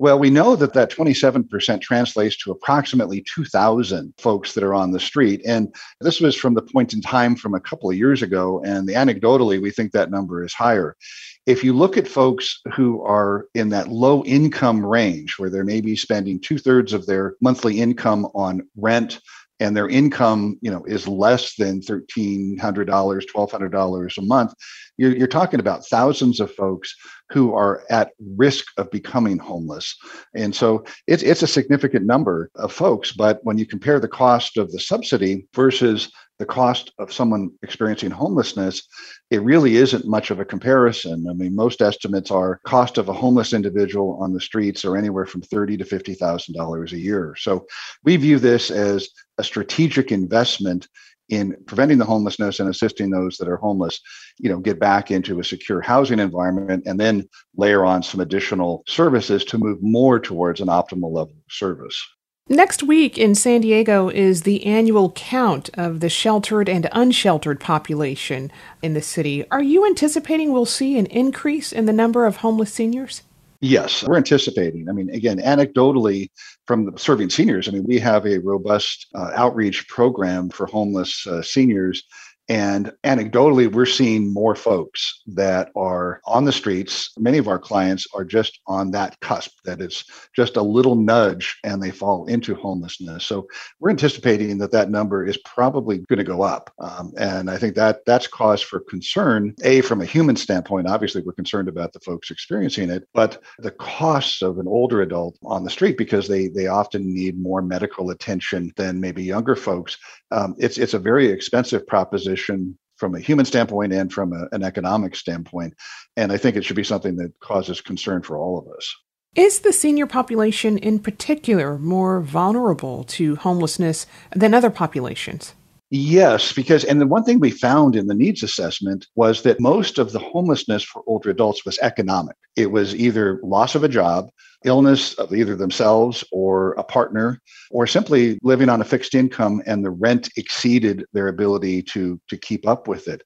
Well, 0.00 0.18
we 0.18 0.30
know 0.30 0.56
that 0.56 0.72
that 0.72 0.90
27% 0.90 1.82
translates 1.82 2.34
to 2.38 2.52
approximately 2.52 3.22
2,000 3.34 4.14
folks 4.16 4.54
that 4.54 4.64
are 4.64 4.72
on 4.72 4.92
the 4.92 4.98
street. 4.98 5.42
And 5.44 5.74
this 6.00 6.22
was 6.22 6.34
from 6.34 6.54
the 6.54 6.62
point 6.62 6.94
in 6.94 7.02
time 7.02 7.36
from 7.36 7.52
a 7.52 7.60
couple 7.60 7.90
of 7.90 7.98
years 7.98 8.22
ago. 8.22 8.62
And 8.64 8.88
anecdotally, 8.88 9.60
we 9.60 9.70
think 9.70 9.92
that 9.92 10.10
number 10.10 10.42
is 10.42 10.54
higher. 10.54 10.96
If 11.44 11.62
you 11.62 11.74
look 11.74 11.98
at 11.98 12.08
folks 12.08 12.62
who 12.72 13.02
are 13.02 13.44
in 13.54 13.68
that 13.70 13.88
low 13.88 14.24
income 14.24 14.86
range, 14.86 15.34
where 15.38 15.50
they're 15.50 15.64
maybe 15.64 15.94
spending 15.96 16.40
two 16.40 16.56
thirds 16.56 16.94
of 16.94 17.04
their 17.04 17.34
monthly 17.42 17.78
income 17.78 18.26
on 18.34 18.66
rent, 18.76 19.20
and 19.60 19.76
their 19.76 19.88
income, 19.88 20.58
you 20.62 20.70
know, 20.70 20.82
is 20.86 21.06
less 21.06 21.54
than 21.54 21.80
$1,300, 21.80 22.58
$1,200 22.58 24.18
a 24.18 24.22
month, 24.22 24.54
you're, 24.96 25.16
you're 25.16 25.26
talking 25.26 25.60
about 25.60 25.86
thousands 25.86 26.40
of 26.40 26.52
folks 26.54 26.94
who 27.30 27.54
are 27.54 27.84
at 27.90 28.10
risk 28.36 28.66
of 28.76 28.90
becoming 28.90 29.38
homeless. 29.38 29.96
And 30.34 30.54
so 30.54 30.84
it's, 31.06 31.22
it's 31.22 31.42
a 31.42 31.46
significant 31.46 32.04
number 32.04 32.50
of 32.56 32.72
folks. 32.72 33.12
But 33.12 33.40
when 33.44 33.58
you 33.58 33.66
compare 33.66 34.00
the 34.00 34.08
cost 34.08 34.56
of 34.56 34.72
the 34.72 34.80
subsidy 34.80 35.46
versus 35.54 36.10
the 36.40 36.46
cost 36.46 36.90
of 36.98 37.12
someone 37.12 37.50
experiencing 37.62 38.10
homelessness, 38.10 38.88
it 39.30 39.42
really 39.42 39.76
isn't 39.76 40.06
much 40.06 40.30
of 40.30 40.40
a 40.40 40.44
comparison. 40.44 41.26
I 41.28 41.34
mean, 41.34 41.54
most 41.54 41.82
estimates 41.82 42.30
are 42.30 42.60
cost 42.66 42.96
of 42.96 43.10
a 43.10 43.12
homeless 43.12 43.52
individual 43.52 44.18
on 44.22 44.32
the 44.32 44.40
streets 44.40 44.84
are 44.86 44.96
anywhere 44.96 45.26
from 45.26 45.42
thirty 45.42 45.76
to 45.76 45.84
fifty 45.84 46.14
thousand 46.14 46.54
dollars 46.54 46.94
a 46.94 46.98
year. 46.98 47.36
So 47.38 47.66
we 48.04 48.16
view 48.16 48.38
this 48.38 48.70
as 48.70 49.06
a 49.40 49.44
strategic 49.44 50.12
investment 50.12 50.86
in 51.30 51.56
preventing 51.66 51.98
the 51.98 52.04
homelessness 52.04 52.60
and 52.60 52.68
assisting 52.68 53.10
those 53.10 53.36
that 53.38 53.48
are 53.48 53.56
homeless, 53.56 54.00
you 54.38 54.50
know, 54.50 54.58
get 54.58 54.78
back 54.78 55.10
into 55.10 55.40
a 55.40 55.44
secure 55.44 55.80
housing 55.80 56.18
environment 56.18 56.82
and 56.86 57.00
then 57.00 57.26
layer 57.56 57.84
on 57.84 58.02
some 58.02 58.20
additional 58.20 58.82
services 58.86 59.44
to 59.44 59.56
move 59.56 59.78
more 59.80 60.18
towards 60.20 60.60
an 60.60 60.68
optimal 60.68 61.12
level 61.12 61.32
of 61.32 61.52
service. 61.52 62.04
Next 62.48 62.82
week 62.82 63.16
in 63.16 63.36
San 63.36 63.60
Diego 63.60 64.08
is 64.08 64.42
the 64.42 64.66
annual 64.66 65.12
count 65.12 65.70
of 65.74 66.00
the 66.00 66.08
sheltered 66.08 66.68
and 66.68 66.88
unsheltered 66.90 67.60
population 67.60 68.50
in 68.82 68.94
the 68.94 69.02
city. 69.02 69.48
Are 69.52 69.62
you 69.62 69.86
anticipating 69.86 70.52
we'll 70.52 70.66
see 70.66 70.98
an 70.98 71.06
increase 71.06 71.72
in 71.72 71.86
the 71.86 71.92
number 71.92 72.26
of 72.26 72.38
homeless 72.38 72.72
seniors? 72.72 73.22
Yes, 73.62 74.02
we're 74.06 74.16
anticipating. 74.16 74.88
I 74.88 74.92
mean, 74.92 75.10
again, 75.10 75.38
anecdotally 75.38 76.30
from 76.66 76.86
the 76.86 76.98
serving 76.98 77.28
seniors, 77.28 77.68
I 77.68 77.72
mean, 77.72 77.84
we 77.84 77.98
have 77.98 78.24
a 78.26 78.38
robust 78.38 79.06
uh, 79.14 79.32
outreach 79.34 79.86
program 79.86 80.48
for 80.48 80.66
homeless 80.66 81.26
uh, 81.26 81.42
seniors 81.42 82.02
and 82.50 82.92
anecdotally, 83.04 83.72
we're 83.72 83.86
seeing 83.86 84.34
more 84.34 84.56
folks 84.56 85.22
that 85.28 85.70
are 85.76 86.20
on 86.24 86.44
the 86.44 86.50
streets. 86.50 87.12
Many 87.16 87.38
of 87.38 87.46
our 87.46 87.60
clients 87.60 88.08
are 88.12 88.24
just 88.24 88.58
on 88.66 88.90
that 88.90 89.20
cusp, 89.20 89.52
that 89.64 89.80
it's 89.80 90.04
just 90.34 90.56
a 90.56 90.62
little 90.62 90.96
nudge 90.96 91.56
and 91.62 91.80
they 91.80 91.92
fall 91.92 92.26
into 92.26 92.56
homelessness. 92.56 93.24
So 93.24 93.46
we're 93.78 93.90
anticipating 93.90 94.58
that 94.58 94.72
that 94.72 94.90
number 94.90 95.24
is 95.24 95.38
probably 95.44 95.98
going 95.98 96.18
to 96.18 96.24
go 96.24 96.42
up. 96.42 96.72
Um, 96.80 97.12
and 97.16 97.48
I 97.48 97.56
think 97.56 97.76
that 97.76 98.04
that's 98.04 98.26
cause 98.26 98.60
for 98.60 98.80
concern. 98.80 99.54
A, 99.62 99.80
from 99.82 100.00
a 100.00 100.04
human 100.04 100.34
standpoint, 100.34 100.88
obviously, 100.88 101.22
we're 101.22 101.34
concerned 101.34 101.68
about 101.68 101.92
the 101.92 102.00
folks 102.00 102.32
experiencing 102.32 102.90
it, 102.90 103.06
but 103.14 103.40
the 103.60 103.70
costs 103.70 104.42
of 104.42 104.58
an 104.58 104.66
older 104.66 105.02
adult 105.02 105.38
on 105.44 105.62
the 105.62 105.70
street 105.70 105.96
because 105.96 106.26
they, 106.26 106.48
they 106.48 106.66
often 106.66 107.14
need 107.14 107.40
more 107.40 107.62
medical 107.62 108.10
attention 108.10 108.72
than 108.74 109.00
maybe 109.00 109.22
younger 109.22 109.54
folks. 109.54 109.96
Um, 110.32 110.56
it's, 110.58 110.78
it's 110.78 110.94
a 110.94 110.98
very 110.98 111.28
expensive 111.28 111.86
proposition 111.86 112.39
from 112.44 113.14
a 113.14 113.20
human 113.20 113.46
standpoint 113.46 113.92
and 113.92 114.12
from 114.12 114.32
a, 114.32 114.46
an 114.52 114.62
economic 114.62 115.16
standpoint. 115.16 115.74
And 116.16 116.32
I 116.32 116.36
think 116.36 116.56
it 116.56 116.64
should 116.64 116.76
be 116.76 116.84
something 116.84 117.16
that 117.16 117.32
causes 117.40 117.80
concern 117.80 118.22
for 118.22 118.36
all 118.36 118.58
of 118.58 118.66
us. 118.76 118.94
Is 119.36 119.60
the 119.60 119.72
senior 119.72 120.06
population 120.06 120.76
in 120.76 120.98
particular 120.98 121.78
more 121.78 122.20
vulnerable 122.20 123.04
to 123.04 123.36
homelessness 123.36 124.06
than 124.34 124.54
other 124.54 124.70
populations? 124.70 125.54
Yes, 125.92 126.52
because, 126.52 126.84
and 126.84 127.00
the 127.00 127.06
one 127.06 127.24
thing 127.24 127.40
we 127.40 127.50
found 127.50 127.96
in 127.96 128.06
the 128.06 128.14
needs 128.14 128.42
assessment 128.42 129.06
was 129.16 129.42
that 129.42 129.60
most 129.60 129.98
of 129.98 130.12
the 130.12 130.20
homelessness 130.20 130.84
for 130.84 131.02
older 131.06 131.30
adults 131.30 131.64
was 131.64 131.78
economic. 131.80 132.36
It 132.54 132.70
was 132.70 132.94
either 132.94 133.40
loss 133.42 133.74
of 133.74 133.82
a 133.82 133.88
job, 133.88 134.30
illness 134.64 135.14
of 135.14 135.34
either 135.34 135.56
themselves 135.56 136.24
or 136.32 136.72
a 136.72 136.84
partner, 136.84 137.40
or 137.70 137.86
simply 137.86 138.38
living 138.42 138.68
on 138.68 138.80
a 138.80 138.84
fixed 138.84 139.14
income 139.14 139.62
and 139.66 139.84
the 139.84 139.90
rent 139.90 140.28
exceeded 140.36 141.04
their 141.12 141.28
ability 141.28 141.82
to, 141.82 142.20
to 142.28 142.36
keep 142.36 142.66
up 142.66 142.88
with 142.88 143.08
it. 143.08 143.22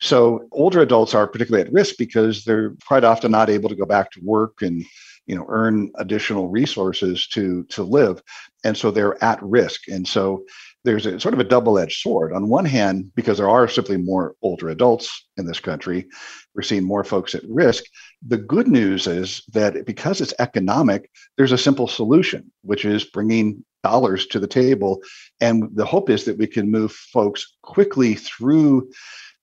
So 0.00 0.48
older 0.52 0.80
adults 0.80 1.14
are 1.14 1.26
particularly 1.26 1.66
at 1.66 1.72
risk 1.72 1.96
because 1.98 2.44
they're 2.44 2.74
quite 2.86 3.04
often 3.04 3.30
not 3.30 3.50
able 3.50 3.68
to 3.68 3.76
go 3.76 3.84
back 3.84 4.10
to 4.12 4.20
work 4.22 4.62
and 4.62 4.84
you 5.26 5.36
know 5.36 5.46
earn 5.48 5.90
additional 5.96 6.48
resources 6.48 7.26
to 7.28 7.62
to 7.64 7.82
live 7.82 8.22
and 8.64 8.76
so 8.76 8.90
they're 8.90 9.22
at 9.22 9.40
risk 9.42 9.86
and 9.86 10.08
so 10.08 10.42
there's 10.84 11.06
a 11.06 11.20
sort 11.20 11.34
of 11.34 11.40
a 11.40 11.44
double-edged 11.44 12.00
sword. 12.00 12.32
On 12.32 12.48
one 12.48 12.64
hand, 12.64 13.12
because 13.14 13.38
there 13.38 13.50
are 13.50 13.68
simply 13.68 13.96
more 13.96 14.34
older 14.42 14.70
adults 14.70 15.26
in 15.36 15.46
this 15.46 15.60
country, 15.60 16.06
we're 16.54 16.62
seeing 16.62 16.84
more 16.84 17.04
folks 17.04 17.34
at 17.34 17.42
risk. 17.48 17.84
The 18.26 18.36
good 18.36 18.68
news 18.68 19.06
is 19.06 19.42
that 19.52 19.86
because 19.86 20.20
it's 20.20 20.34
economic, 20.38 21.10
there's 21.36 21.52
a 21.52 21.58
simple 21.58 21.88
solution, 21.88 22.50
which 22.62 22.84
is 22.84 23.04
bringing 23.04 23.64
dollars 23.82 24.26
to 24.26 24.38
the 24.38 24.46
table. 24.46 25.00
And 25.40 25.68
the 25.74 25.86
hope 25.86 26.10
is 26.10 26.24
that 26.24 26.38
we 26.38 26.46
can 26.46 26.70
move 26.70 26.92
folks 26.92 27.56
quickly 27.62 28.14
through 28.14 28.90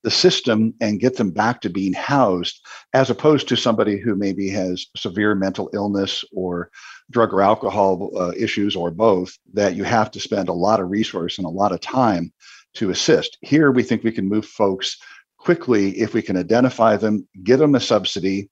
the 0.04 0.12
system 0.12 0.74
and 0.80 1.00
get 1.00 1.18
them 1.18 1.32
back 1.32 1.60
to 1.62 1.70
being 1.70 1.94
housed, 1.94 2.66
as 2.94 3.10
opposed 3.10 3.48
to 3.48 3.58
somebody 3.58 4.00
who 4.00 4.16
maybe 4.16 4.48
has 4.50 4.86
severe 4.96 5.36
mental 5.36 5.70
illness 5.74 6.24
or 6.32 6.70
drug 7.10 7.34
or 7.34 7.42
alcohol 7.42 8.12
uh, 8.18 8.32
issues 8.38 8.76
or 8.76 8.92
both, 8.92 9.38
that 9.54 9.76
you 9.76 9.84
have 9.84 10.12
to 10.12 10.20
spend 10.20 10.50
a 10.50 10.54
lot 10.54 10.80
of 10.80 10.90
resource 10.90 11.38
and 11.38 11.48
a 11.48 11.50
lot 11.50 11.72
of 11.72 11.82
time 11.82 12.32
to 12.76 12.92
assist. 12.92 13.38
Here, 13.42 13.72
we 13.72 13.84
think 13.84 14.04
we 14.04 14.12
can 14.12 14.30
move 14.30 14.46
folks 14.46 14.98
quickly 15.48 15.98
if 15.98 16.14
we 16.14 16.22
can 16.22 16.36
identify 16.36 16.98
them, 16.98 17.26
give 17.42 17.58
them 17.58 17.74
a 17.74 17.80
subsidy, 17.80 18.50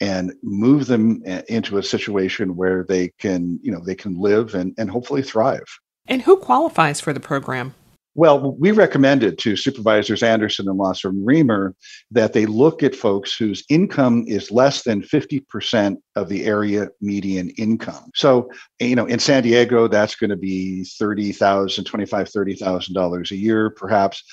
and 0.00 0.32
move 0.42 0.86
them 0.86 1.22
uh, 1.24 1.42
into 1.48 1.78
a 1.78 1.82
situation 1.84 2.56
where 2.56 2.84
they 2.88 3.12
can, 3.20 3.60
you 3.62 3.70
know, 3.70 3.80
they 3.86 3.94
can 3.94 4.20
live 4.20 4.56
and, 4.56 4.74
and 4.76 4.90
hopefully 4.90 5.22
thrive. 5.22 5.62
And 6.08 6.20
who 6.20 6.36
qualifies 6.36 7.00
for 7.00 7.12
the 7.12 7.20
program? 7.20 7.76
Well, 8.16 8.56
we 8.58 8.72
recommended 8.72 9.38
to 9.38 9.56
Supervisors 9.56 10.24
Anderson 10.24 10.68
and 10.68 10.76
Lawson 10.76 11.24
Remer 11.24 11.74
that 12.10 12.32
they 12.32 12.46
look 12.46 12.82
at 12.82 12.96
folks 12.96 13.36
whose 13.36 13.64
income 13.70 14.24
is 14.26 14.50
less 14.50 14.82
than 14.82 15.00
50% 15.00 15.96
of 16.16 16.28
the 16.28 16.44
area 16.44 16.88
median 17.00 17.50
income. 17.50 18.10
So, 18.16 18.50
you 18.80 18.96
know, 18.96 19.06
in 19.06 19.20
San 19.20 19.44
Diego, 19.44 19.86
that's 19.86 20.16
going 20.16 20.30
to 20.30 20.36
be 20.36 20.84
$30,000, 21.00 21.84
$25,000, 21.84 22.60
$30,000 22.60 23.30
a 23.30 23.36
year, 23.36 23.70
perhaps. 23.70 24.24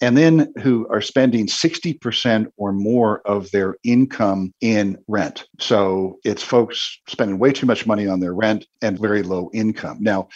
And 0.00 0.16
then 0.16 0.52
who 0.62 0.86
are 0.88 1.00
spending 1.00 1.46
60% 1.46 2.46
or 2.56 2.72
more 2.72 3.20
of 3.26 3.50
their 3.50 3.76
income 3.82 4.52
in 4.60 4.96
rent. 5.08 5.46
So 5.58 6.18
it's 6.24 6.42
folks 6.42 7.00
spending 7.08 7.38
way 7.38 7.52
too 7.52 7.66
much 7.66 7.86
money 7.86 8.06
on 8.06 8.20
their 8.20 8.34
rent 8.34 8.64
and 8.80 8.98
very 8.98 9.22
low 9.22 9.50
income. 9.52 9.98
Now, 10.00 10.28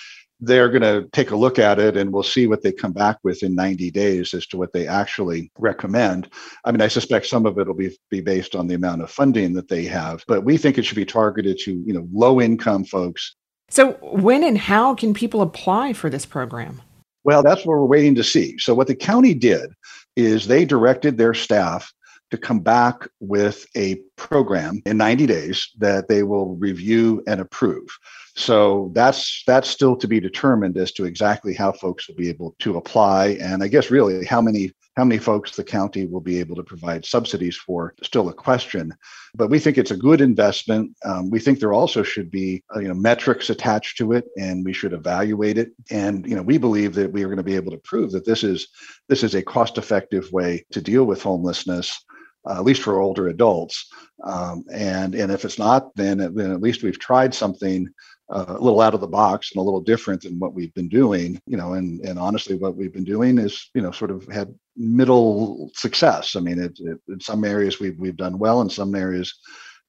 they're 0.43 0.69
going 0.69 0.83
to 0.83 1.09
take 1.13 1.31
a 1.31 1.37
look 1.37 1.61
at 1.61 1.79
it 1.79 1.97
and 1.97 2.13
we'll 2.13 2.25
see 2.25 2.49
what 2.49 2.63
they 2.63 2.73
come 2.73 2.93
back 2.93 3.19
with 3.23 3.45
in 3.45 3.55
90 3.55 3.93
days 3.93 4.35
as 4.35 4.45
to 4.49 4.57
what 4.57 4.73
they 4.73 4.89
actually 4.89 5.53
recommend. 5.57 6.29
I 6.65 6.73
mean, 6.73 6.83
I 6.83 6.89
suspect 6.89 7.27
some 7.27 7.47
of 7.47 7.57
it 7.59 7.69
will 7.69 7.75
be, 7.75 7.97
be 8.11 8.21
based 8.21 8.57
on 8.57 8.67
the 8.67 8.75
amount 8.75 9.03
of 9.03 9.11
funding 9.11 9.53
that 9.55 9.69
they 9.69 9.85
have, 9.85 10.25
but 10.27 10.45
we 10.45 10.57
think 10.57 10.77
it 10.77 10.83
should 10.83 10.97
be 10.97 11.05
targeted 11.05 11.59
to, 11.61 11.73
you 11.87 11.93
know, 11.93 12.09
low 12.13 12.41
income 12.41 12.85
folks. 12.85 13.37
So 13.71 13.93
when 14.03 14.43
and 14.43 14.59
how 14.59 14.97
can 14.97 15.15
people 15.15 15.41
apply 15.41 15.93
for 15.93 16.11
this 16.11 16.27
program? 16.27 16.83
Well, 17.25 17.43
that's 17.43 17.65
what 17.65 17.79
we're 17.79 17.85
waiting 17.85 18.15
to 18.17 18.25
see. 18.25 18.59
So 18.59 18.75
what 18.75 18.87
the 18.87 18.95
county 18.95 19.35
did 19.35 19.71
is 20.17 20.47
they 20.47 20.65
directed 20.65 21.17
their 21.17 21.35
staff 21.35 21.93
to 22.31 22.39
come 22.39 22.61
back 22.61 23.07
with 23.21 23.67
a 23.77 24.01
program 24.17 24.83
in 24.87 24.97
90 24.97 25.27
days 25.27 25.69
that 25.79 26.09
they 26.09 26.23
will 26.23 26.57
review 26.57 27.23
and 27.27 27.41
approve. 27.41 27.87
So 28.35 28.91
that's 28.95 29.43
that's 29.47 29.69
still 29.69 29.95
to 29.97 30.09
be 30.09 30.19
determined 30.19 30.79
as 30.79 30.93
to 30.93 31.05
exactly 31.05 31.53
how 31.53 31.73
folks 31.73 32.09
will 32.09 32.15
be 32.15 32.31
able 32.31 32.57
to 32.61 32.79
apply, 32.79 33.37
and 33.41 33.63
I 33.63 33.69
guess 33.69 33.91
really 33.91 34.25
how 34.25 34.41
many 34.41 34.73
How 34.97 35.05
many 35.05 35.19
folks 35.19 35.57
the 35.57 35.65
county 35.65 36.07
will 36.07 36.21
be 36.21 36.39
able 36.39 36.57
to 36.57 36.63
provide 36.63 37.05
subsidies 37.05 37.57
for, 37.57 37.95
still 38.03 38.29
a 38.29 38.35
question. 38.35 38.93
But 39.35 39.49
we 39.49 39.59
think 39.59 39.79
it's 39.79 39.91
a 39.91 39.97
good 39.97 40.21
investment. 40.21 40.95
Um, 41.05 41.31
we 41.31 41.39
think 41.39 41.59
there 41.59 41.73
also 41.73 42.03
should 42.03 42.31
be 42.31 42.63
uh, 42.75 42.81
you 42.81 42.89
know 42.89 42.95
metrics 42.95 43.49
attached 43.49 43.97
to 43.99 44.13
it, 44.13 44.27
and 44.37 44.65
we 44.65 44.73
should 44.73 44.93
evaluate 44.93 45.57
it. 45.57 45.73
And 45.91 46.27
you 46.27 46.37
know 46.37 46.43
we 46.43 46.59
believe 46.59 46.95
that 46.95 47.13
we 47.13 47.23
are 47.23 47.29
going 47.29 47.39
to 47.39 47.43
be 47.43 47.57
able 47.57 47.73
to 47.73 47.79
prove 47.79 48.13
that 48.13 48.27
this 48.27 48.45
is 48.45 48.69
this 49.09 49.23
is 49.23 49.35
a 49.35 49.43
cost-effective 49.43 50.31
way 50.33 50.65
to 50.73 50.83
deal 50.83 51.05
with 51.05 51.23
homelessness 51.23 52.05
uh, 52.49 52.55
at 52.55 52.65
least 52.65 52.83
for 52.83 53.01
older 53.01 53.29
adults. 53.29 53.87
Um, 54.25 54.65
and 54.73 55.15
and 55.15 55.33
if 55.33 55.45
it's 55.45 55.59
not, 55.59 55.95
then 55.95 56.19
then 56.35 56.53
at 56.53 56.61
least 56.61 56.83
we've 56.83 56.99
tried 56.99 57.35
something 57.35 57.89
uh, 58.33 58.45
a 58.49 58.61
little 58.61 58.81
out 58.81 58.95
of 58.95 59.01
the 59.01 59.07
box 59.07 59.53
and 59.53 59.61
a 59.61 59.63
little 59.63 59.81
different 59.81 60.23
than 60.23 60.39
what 60.39 60.55
we've 60.55 60.75
been 60.75 60.89
doing. 60.89 61.41
You 61.47 61.57
know, 61.57 61.75
and 61.75 62.01
and 62.01 62.19
honestly, 62.19 62.57
what 62.57 62.77
we've 62.77 62.93
been 62.93 63.05
doing 63.05 63.39
is 63.39 63.71
you 63.75 63.83
know 63.83 63.93
sort 63.93 64.11
of 64.11 64.27
had 64.29 64.55
middle 64.77 65.71
success. 65.75 66.35
I 66.35 66.41
mean, 66.41 66.59
it, 66.59 66.79
it, 66.81 66.99
in 67.09 67.21
some 67.21 67.45
areas 67.45 67.79
we've 67.79 67.99
we've 67.99 68.17
done 68.17 68.39
well, 68.39 68.61
in 68.61 68.71
some 68.71 68.95
areas. 68.95 69.35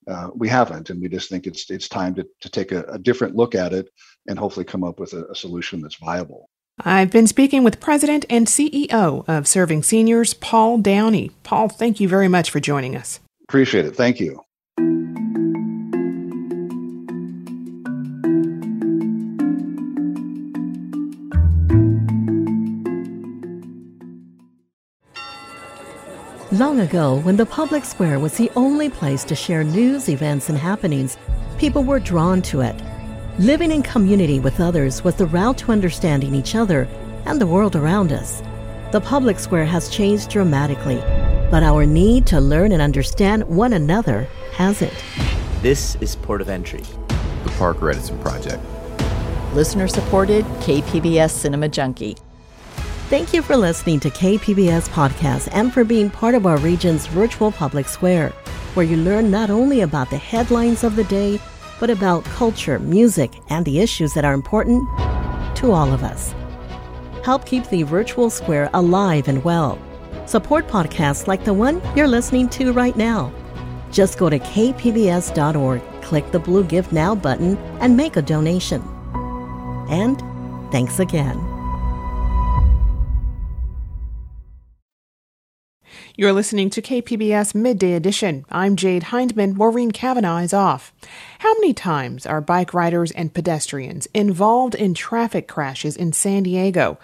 Uh, 0.05 0.29
we 0.35 0.50
haven't, 0.50 0.89
and 0.89 1.01
we 1.01 1.07
just 1.07 1.29
think 1.29 1.47
it's 1.47 1.71
it's 1.71 1.88
time 1.88 2.13
to, 2.13 2.27
to 2.41 2.50
take 2.50 2.73
a, 2.73 2.83
a 2.89 3.00
different 3.00 3.38
look 3.38 3.55
at 3.55 3.71
it 3.71 3.88
and 4.27 4.38
hopefully 4.38 4.65
come 4.65 4.83
up 4.83 5.00
with 5.00 5.13
a, 5.13 5.25
a 5.27 5.35
solution 5.35 5.81
that's 5.81 5.95
viable. 5.95 6.50
I've 6.79 7.12
been 7.12 7.27
speaking 7.27 7.63
with 7.63 7.79
President 7.79 8.25
and 8.29 8.47
CEO 8.47 9.27
of 9.29 9.47
Serving 9.47 9.83
Seniors, 9.83 10.33
Paul 10.33 10.79
Downey. 10.79 11.31
Paul, 11.43 11.69
thank 11.69 12.00
you 12.00 12.09
very 12.09 12.27
much 12.27 12.50
for 12.50 12.59
joining 12.59 12.97
us. 12.97 13.19
Appreciate 13.47 13.85
it. 13.85 13.95
Thank 13.95 14.19
you. 14.19 14.41
Long 26.53 26.81
ago, 26.81 27.19
when 27.22 27.36
the 27.36 27.48
public 27.48 27.83
square 27.83 28.19
was 28.19 28.38
the 28.38 28.51
only 28.55 28.88
place 28.88 29.24
to 29.24 29.33
share 29.33 29.63
news, 29.63 30.07
events, 30.07 30.50
and 30.50 30.57
happenings, 30.57 31.17
people 31.57 31.83
were 31.83 32.00
drawn 32.00 32.43
to 32.43 32.62
it. 32.62 32.75
Living 33.39 33.72
in 33.72 33.81
community 33.81 34.39
with 34.39 34.60
others 34.60 35.03
was 35.03 35.15
the 35.15 35.25
route 35.25 35.57
to 35.57 35.72
understanding 35.72 36.36
each 36.36 36.53
other 36.53 36.88
and 37.25 37.41
the 37.41 37.48
world 37.48 37.75
around 37.75 38.12
us. 38.12 38.43
The 38.91 39.01
public 39.01 39.39
square 39.39 39.65
has 39.65 39.89
changed 39.89 40.29
dramatically, 40.29 40.98
but 41.50 41.63
our 41.63 41.88
need 41.88 42.27
to 42.27 42.39
learn 42.39 42.72
and 42.72 42.83
understand 42.83 43.43
one 43.45 43.74
another 43.74 44.27
hasn't. 44.51 44.93
This 45.63 45.95
is 46.01 46.15
Port 46.17 46.39
of 46.39 46.50
Entry, 46.50 46.83
the 47.45 47.53
Parker 47.57 47.89
Edison 47.89 48.19
Project. 48.19 48.63
Listener 49.55 49.88
supported 49.88 50.45
KPBS 50.62 51.31
Cinema 51.31 51.67
Junkie. 51.67 52.15
Thank 53.13 53.32
you 53.32 53.43
for 53.43 53.55
listening 53.55 54.00
to 54.00 54.10
KPBS 54.10 54.89
Podcast 54.89 55.48
and 55.51 55.72
for 55.72 55.84
being 55.84 56.10
part 56.10 56.34
of 56.34 56.48
our 56.48 56.58
region's 56.58 57.05
virtual 57.05 57.51
public 57.51 57.88
square, 57.88 58.29
where 58.74 58.88
you 58.88 58.98
learn 58.98 59.29
not 59.29 59.51
only 59.51 59.82
about 59.82 60.10
the 60.10 60.17
headlines 60.17 60.84
of 60.84 60.96
the 60.96 61.03
day, 61.03 61.39
but 61.79 61.91
about 61.91 62.25
culture, 62.25 62.79
music, 62.79 63.32
and 63.51 63.65
the 63.65 63.82
issues 63.82 64.15
that 64.15 64.25
are 64.25 64.34
important 64.34 64.84
to 65.58 65.74
all 65.74 65.93
of 65.93 66.01
us. 66.01 66.34
Help 67.24 67.46
keep 67.46 67.67
the 67.67 67.84
virtual 67.84 68.32
square 68.32 68.67
alive 68.74 69.27
and 69.27 69.43
well. 69.43 69.77
Support 70.25 70.67
podcasts 70.67 71.27
like 71.27 71.46
the 71.46 71.53
one 71.53 71.84
you're 71.96 72.08
listening 72.08 72.50
to 72.50 72.74
right 72.74 72.98
now. 72.98 73.32
Just 73.91 74.17
go 74.17 74.27
to 74.27 74.39
kpbs.org, 74.39 76.01
click 76.01 76.32
the 76.32 76.39
blue 76.39 76.63
Give 76.63 76.91
Now 76.91 77.13
button, 77.13 77.58
and 77.79 77.96
make 77.96 78.15
a 78.15 78.24
donation. 78.24 78.82
And 79.88 80.20
thanks 80.72 80.98
again. 81.00 81.52
You're 86.15 86.32
listening 86.32 86.70
to 86.70 86.82
KPBS 86.84 87.55
Midday 87.55 87.93
Edition. 87.93 88.46
I'm 88.51 88.75
Jade 88.75 89.05
Hindman. 89.05 89.55
Maureen 89.55 89.89
Cavanaugh 89.89 90.41
is 90.41 90.53
off. 90.53 90.93
How 91.39 91.51
many 91.55 91.74
times 91.74 92.27
are 92.27 92.39
bike 92.39 92.72
riders 92.72 93.10
and 93.10 93.34
pedestrians 93.34 94.08
involved 94.13 94.75
in 94.75 94.93
traffic 94.93 95.48
crashes 95.48 95.98
in 95.98 96.13
San 96.13 96.43
Diego? 96.43 97.00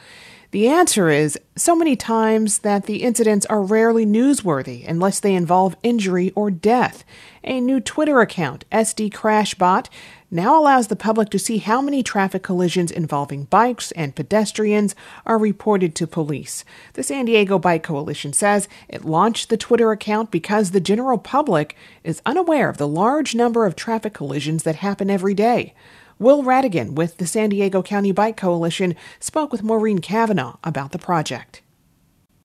The 0.51 0.67
answer 0.67 1.09
is 1.09 1.37
so 1.55 1.75
many 1.75 1.95
times 1.95 2.59
that 2.59 2.87
the 2.87 3.03
incidents 3.03 3.45
are 3.45 3.61
rarely 3.61 4.03
newsworthy 4.03 4.87
unless 4.87 5.19
they 5.19 5.35
involve 5.35 5.75
injury 5.83 6.31
or 6.31 6.49
death. 6.49 7.03
A 7.43 7.61
new 7.61 7.79
Twitter 7.79 8.19
account, 8.19 8.65
SD 8.71 9.11
Crashbot, 9.11 9.89
now 10.31 10.59
allows 10.59 10.87
the 10.87 10.95
public 10.95 11.29
to 11.29 11.39
see 11.39 11.59
how 11.59 11.81
many 11.81 12.01
traffic 12.01 12.41
collisions 12.41 12.89
involving 12.89 13.43
bikes 13.43 13.91
and 13.91 14.15
pedestrians 14.15 14.95
are 15.23 15.37
reported 15.37 15.93
to 15.95 16.07
police. 16.07 16.65
The 16.93 17.03
San 17.03 17.25
Diego 17.25 17.59
Bike 17.59 17.83
Coalition 17.83 18.33
says 18.33 18.67
it 18.87 19.05
launched 19.05 19.49
the 19.49 19.57
Twitter 19.57 19.91
account 19.91 20.31
because 20.31 20.71
the 20.71 20.81
general 20.81 21.19
public 21.19 21.75
is 22.03 22.23
unaware 22.25 22.69
of 22.69 22.77
the 22.77 22.87
large 22.87 23.35
number 23.35 23.67
of 23.67 23.75
traffic 23.75 24.15
collisions 24.15 24.63
that 24.63 24.77
happen 24.77 25.11
every 25.11 25.35
day. 25.35 25.75
Will 26.21 26.43
Rhatigan 26.43 26.95
with 26.95 27.15
the 27.15 27.25
San 27.25 27.49
Diego 27.49 27.81
County 27.81 28.11
Bike 28.11 28.35
Coalition 28.35 28.93
spoke 29.21 29.53
with 29.53 29.63
Maureen 29.63 29.99
Cavanaugh 29.99 30.57
about 30.65 30.91
the 30.91 30.99
project. 30.99 31.61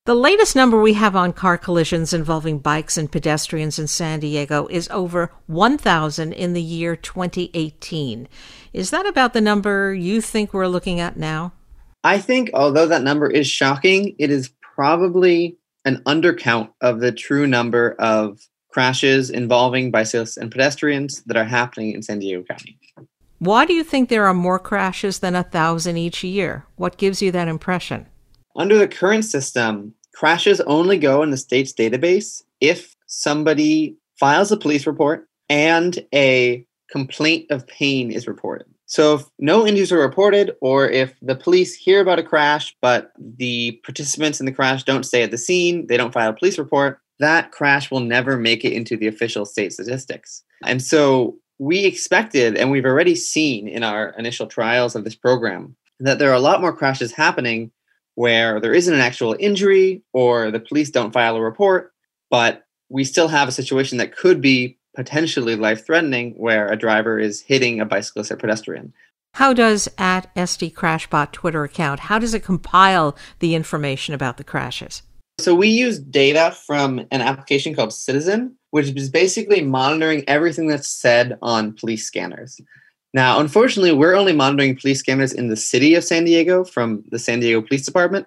The 0.04 0.14
latest 0.14 0.54
number 0.54 0.80
we 0.80 0.92
have 0.92 1.16
on 1.16 1.32
car 1.32 1.58
collisions 1.58 2.12
involving 2.12 2.60
bikes 2.60 2.96
and 2.96 3.10
pedestrians 3.10 3.80
in 3.80 3.88
San 3.88 4.20
Diego 4.20 4.68
is 4.68 4.88
over 4.90 5.32
1,000 5.46 6.32
in 6.32 6.52
the 6.52 6.62
year 6.62 6.94
2018. 6.94 8.28
Is 8.72 8.90
that 8.90 9.06
about 9.06 9.32
the 9.32 9.40
number 9.40 9.92
you 9.92 10.20
think 10.20 10.54
we're 10.54 10.68
looking 10.68 11.00
at 11.00 11.16
now? 11.16 11.52
I 12.04 12.18
think, 12.18 12.50
although 12.54 12.86
that 12.86 13.02
number 13.02 13.28
is 13.28 13.48
shocking, 13.48 14.14
it 14.20 14.30
is 14.30 14.52
probably 14.60 15.58
an 15.84 16.00
undercount 16.06 16.68
of 16.80 17.00
the 17.00 17.10
true 17.10 17.48
number 17.48 17.96
of 17.98 18.38
crashes 18.68 19.30
involving 19.30 19.90
bicyclists 19.90 20.36
and 20.36 20.52
pedestrians 20.52 21.24
that 21.24 21.36
are 21.36 21.44
happening 21.44 21.92
in 21.92 22.02
San 22.02 22.20
Diego 22.20 22.44
County. 22.44 22.78
Why 23.44 23.66
do 23.66 23.74
you 23.74 23.84
think 23.84 24.08
there 24.08 24.26
are 24.26 24.32
more 24.32 24.58
crashes 24.58 25.18
than 25.18 25.34
a 25.34 25.42
thousand 25.42 25.98
each 25.98 26.24
year? 26.24 26.64
What 26.76 26.96
gives 26.96 27.20
you 27.20 27.30
that 27.32 27.46
impression? 27.46 28.06
Under 28.56 28.78
the 28.78 28.88
current 28.88 29.26
system, 29.26 29.92
crashes 30.14 30.62
only 30.62 30.96
go 30.96 31.22
in 31.22 31.28
the 31.28 31.36
state's 31.36 31.74
database 31.74 32.40
if 32.62 32.96
somebody 33.06 33.98
files 34.18 34.50
a 34.50 34.56
police 34.56 34.86
report 34.86 35.28
and 35.50 35.98
a 36.14 36.66
complaint 36.90 37.50
of 37.50 37.66
pain 37.66 38.10
is 38.10 38.26
reported. 38.26 38.66
So, 38.86 39.16
if 39.16 39.24
no 39.38 39.66
injuries 39.66 39.92
are 39.92 39.98
reported, 39.98 40.52
or 40.62 40.88
if 40.88 41.12
the 41.20 41.36
police 41.36 41.74
hear 41.74 42.00
about 42.00 42.18
a 42.18 42.22
crash, 42.22 42.74
but 42.80 43.12
the 43.18 43.78
participants 43.84 44.40
in 44.40 44.46
the 44.46 44.52
crash 44.52 44.84
don't 44.84 45.04
stay 45.04 45.22
at 45.22 45.30
the 45.30 45.38
scene, 45.38 45.86
they 45.86 45.98
don't 45.98 46.14
file 46.14 46.30
a 46.30 46.34
police 46.34 46.58
report, 46.58 46.98
that 47.18 47.52
crash 47.52 47.90
will 47.90 48.00
never 48.00 48.38
make 48.38 48.64
it 48.64 48.72
into 48.72 48.96
the 48.96 49.06
official 49.06 49.44
state 49.44 49.74
statistics. 49.74 50.42
And 50.64 50.82
so, 50.82 51.36
we 51.58 51.84
expected, 51.84 52.56
and 52.56 52.70
we've 52.70 52.84
already 52.84 53.14
seen 53.14 53.68
in 53.68 53.82
our 53.82 54.10
initial 54.18 54.46
trials 54.46 54.94
of 54.94 55.04
this 55.04 55.14
program, 55.14 55.76
that 56.00 56.18
there 56.18 56.30
are 56.30 56.34
a 56.34 56.40
lot 56.40 56.60
more 56.60 56.72
crashes 56.74 57.12
happening 57.12 57.70
where 58.14 58.60
there 58.60 58.74
isn't 58.74 58.94
an 58.94 59.00
actual 59.00 59.36
injury 59.38 60.02
or 60.12 60.50
the 60.50 60.60
police 60.60 60.90
don't 60.90 61.12
file 61.12 61.36
a 61.36 61.40
report, 61.40 61.92
but 62.30 62.64
we 62.88 63.04
still 63.04 63.28
have 63.28 63.48
a 63.48 63.52
situation 63.52 63.98
that 63.98 64.16
could 64.16 64.40
be 64.40 64.78
potentially 64.94 65.56
life 65.56 65.84
threatening 65.84 66.32
where 66.36 66.70
a 66.70 66.76
driver 66.76 67.18
is 67.18 67.40
hitting 67.40 67.80
a 67.80 67.84
bicyclist 67.84 68.30
or 68.30 68.36
pedestrian. 68.36 68.92
How 69.34 69.52
does 69.52 69.88
at 69.98 70.32
SD 70.36 70.72
Crashbot 70.74 71.32
Twitter 71.32 71.64
account, 71.64 72.00
how 72.00 72.20
does 72.20 72.34
it 72.34 72.44
compile 72.44 73.16
the 73.40 73.56
information 73.56 74.14
about 74.14 74.36
the 74.36 74.44
crashes? 74.44 75.02
So 75.40 75.56
we 75.56 75.68
use 75.68 75.98
data 75.98 76.56
from 76.66 77.00
an 77.10 77.20
application 77.20 77.74
called 77.74 77.92
Citizen, 77.92 78.56
which 78.74 78.88
is 78.96 79.08
basically 79.08 79.60
monitoring 79.60 80.24
everything 80.26 80.66
that's 80.66 80.88
said 80.88 81.38
on 81.42 81.72
police 81.74 82.04
scanners. 82.04 82.60
Now, 83.12 83.38
unfortunately, 83.38 83.92
we're 83.92 84.16
only 84.16 84.32
monitoring 84.32 84.74
police 84.74 84.98
scanners 84.98 85.32
in 85.32 85.46
the 85.46 85.54
city 85.54 85.94
of 85.94 86.02
San 86.02 86.24
Diego 86.24 86.64
from 86.64 87.04
the 87.12 87.20
San 87.20 87.38
Diego 87.38 87.62
Police 87.62 87.86
Department 87.86 88.26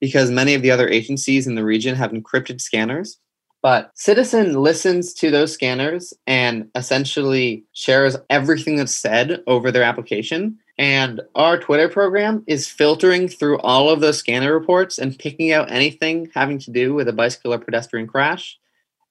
because 0.00 0.30
many 0.30 0.54
of 0.54 0.62
the 0.62 0.70
other 0.70 0.88
agencies 0.88 1.48
in 1.48 1.56
the 1.56 1.64
region 1.64 1.96
have 1.96 2.12
encrypted 2.12 2.60
scanners. 2.60 3.18
But 3.62 3.90
Citizen 3.96 4.62
listens 4.62 5.12
to 5.14 5.28
those 5.28 5.52
scanners 5.52 6.14
and 6.24 6.70
essentially 6.76 7.64
shares 7.72 8.16
everything 8.30 8.76
that's 8.76 8.94
said 8.94 9.42
over 9.48 9.72
their 9.72 9.82
application. 9.82 10.56
And 10.78 11.20
our 11.34 11.58
Twitter 11.58 11.88
program 11.88 12.44
is 12.46 12.68
filtering 12.68 13.26
through 13.26 13.58
all 13.58 13.90
of 13.90 13.98
those 13.98 14.18
scanner 14.18 14.54
reports 14.54 14.98
and 15.00 15.18
picking 15.18 15.50
out 15.50 15.68
anything 15.68 16.30
having 16.32 16.60
to 16.60 16.70
do 16.70 16.94
with 16.94 17.08
a 17.08 17.12
bicycle 17.12 17.52
or 17.52 17.58
pedestrian 17.58 18.06
crash 18.06 18.56